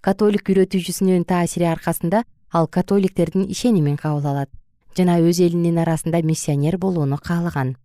Католик 0.00 0.48
үйрөтүүчүсүнүн 0.48 1.24
таасири 1.28 1.68
аркасында 1.68 2.24
ал 2.50 2.66
католиктердин 2.66 3.44
ишенимин 3.50 3.96
кабыл 3.96 4.26
алат 4.26 4.48
жана 4.96 5.20
өз 5.20 5.42
элинин 5.44 5.78
арасында 5.78 6.22
миссионер 6.22 6.78
болууну 6.78 7.18
каалаган. 7.18 7.76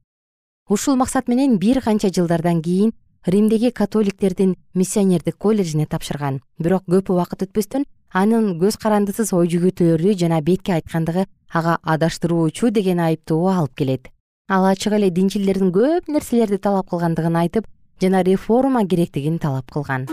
Ушул 0.69 0.95
максат 0.95 1.27
менен 1.27 1.57
бир 1.57 1.81
канча 1.81 2.07
жылдардан 2.07 2.61
кийин 2.61 2.93
римдеги 3.25 3.71
католиктердин 3.71 4.55
миссионердик 4.73 5.35
колледжине 5.37 5.85
тапшырган. 5.85 6.39
Бирок 6.59 6.85
көп 6.87 7.11
убакыт 7.11 7.43
өтпөстөн 7.43 7.83
анын 8.09 8.55
көз 8.57 8.77
карандысыз 8.81 9.29
ой 9.37 9.47
жүгүртүүлөрү 9.53 10.15
жана 10.17 10.41
бетке 10.41 10.73
айткандыгы 10.79 11.27
ага 11.53 11.77
адаштыруучу 11.83 12.71
деген 12.73 12.99
айыптоо 12.99 13.49
алып 13.53 13.75
келет. 13.77 14.09
Ал 14.49 14.65
ачык 14.65 14.93
эле 14.97 15.11
динчилдердин 15.13 15.69
көп 15.71 16.09
нерселерди 16.09 16.57
талап 16.57 16.89
кылгандыгын 16.89 17.37
айтып 17.37 17.67
жана 18.01 18.23
реформа 18.23 18.85
керектигин 18.87 19.37
талап 19.37 19.69
кылган. 19.69 20.07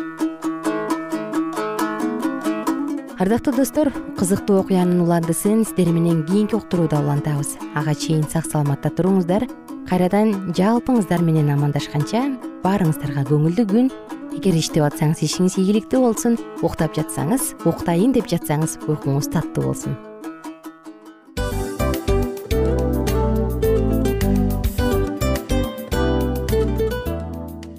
Ардактуу 3.16 3.54
достор 3.56 3.88
кызыктуу 4.18 4.58
окуянын 4.60 5.00
уландысын 5.00 5.64
сиздер 5.64 5.88
менен 5.88 6.26
кийинки 6.26 6.54
уктурууда 6.54 7.00
улантабыз. 7.00 7.56
Ага 7.74 7.94
чейин 7.94 8.28
сак 8.28 8.44
саламатта 8.44 8.90
туруңуздар. 8.92 9.48
Кайрадан 9.88 10.52
жалпыңыздар 10.52 11.24
менен 11.24 11.48
амандашканча 11.54 12.26
баарыңыздарга 12.60 13.24
көңүлдүү 13.30 13.66
күн 13.72 13.90
эгер 14.36 14.56
иштеп 14.58 14.84
атсаңыз 14.84 15.22
ишиңиз 15.24 15.54
ийгиликтүү 15.62 16.00
болсун 16.02 16.34
уктап 16.66 16.92
жатсаңыз 16.96 17.54
уктайын 17.64 18.12
деп 18.12 18.28
жатсаңыз 18.28 18.76
уйкуңуз 18.84 19.30
таттуу 19.32 19.70
болсун. 19.70 19.96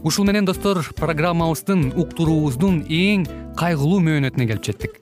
Ушул 0.07 0.25
менен 0.25 0.47
достор 0.47 0.81
программабыздын 0.97 1.91
уктуруубуздун 1.99 2.85
эң 2.89 3.27
кайгылуу 3.59 3.99
мөөнөтүнө 4.07 4.49
келип 4.49 4.65
жеттик 4.71 5.01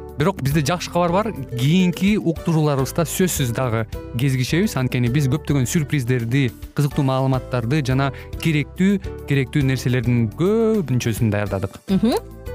бирок 0.21 0.41
бизде 0.43 0.61
жакшы 0.61 0.91
кабар 0.93 1.11
бар. 1.11 1.27
Кийинки 1.57 2.13
уктурууларыбызда 2.17 3.07
сөзсүз 3.09 3.55
дагы 3.57 3.87
кезигишебиз. 4.19 4.75
Анткени 4.77 5.09
биз 5.09 5.25
көптөгөн 5.31 5.65
сюрприздерди 5.65 6.51
кызыктуу 6.77 7.05
маалыматтарды 7.07 7.81
жана 7.81 8.11
керектүү 8.43 8.99
керектүү 9.31 9.65
нерселердин 9.71 10.27
көпүнчөсүн 10.37 11.33
даярдадык 11.33 11.81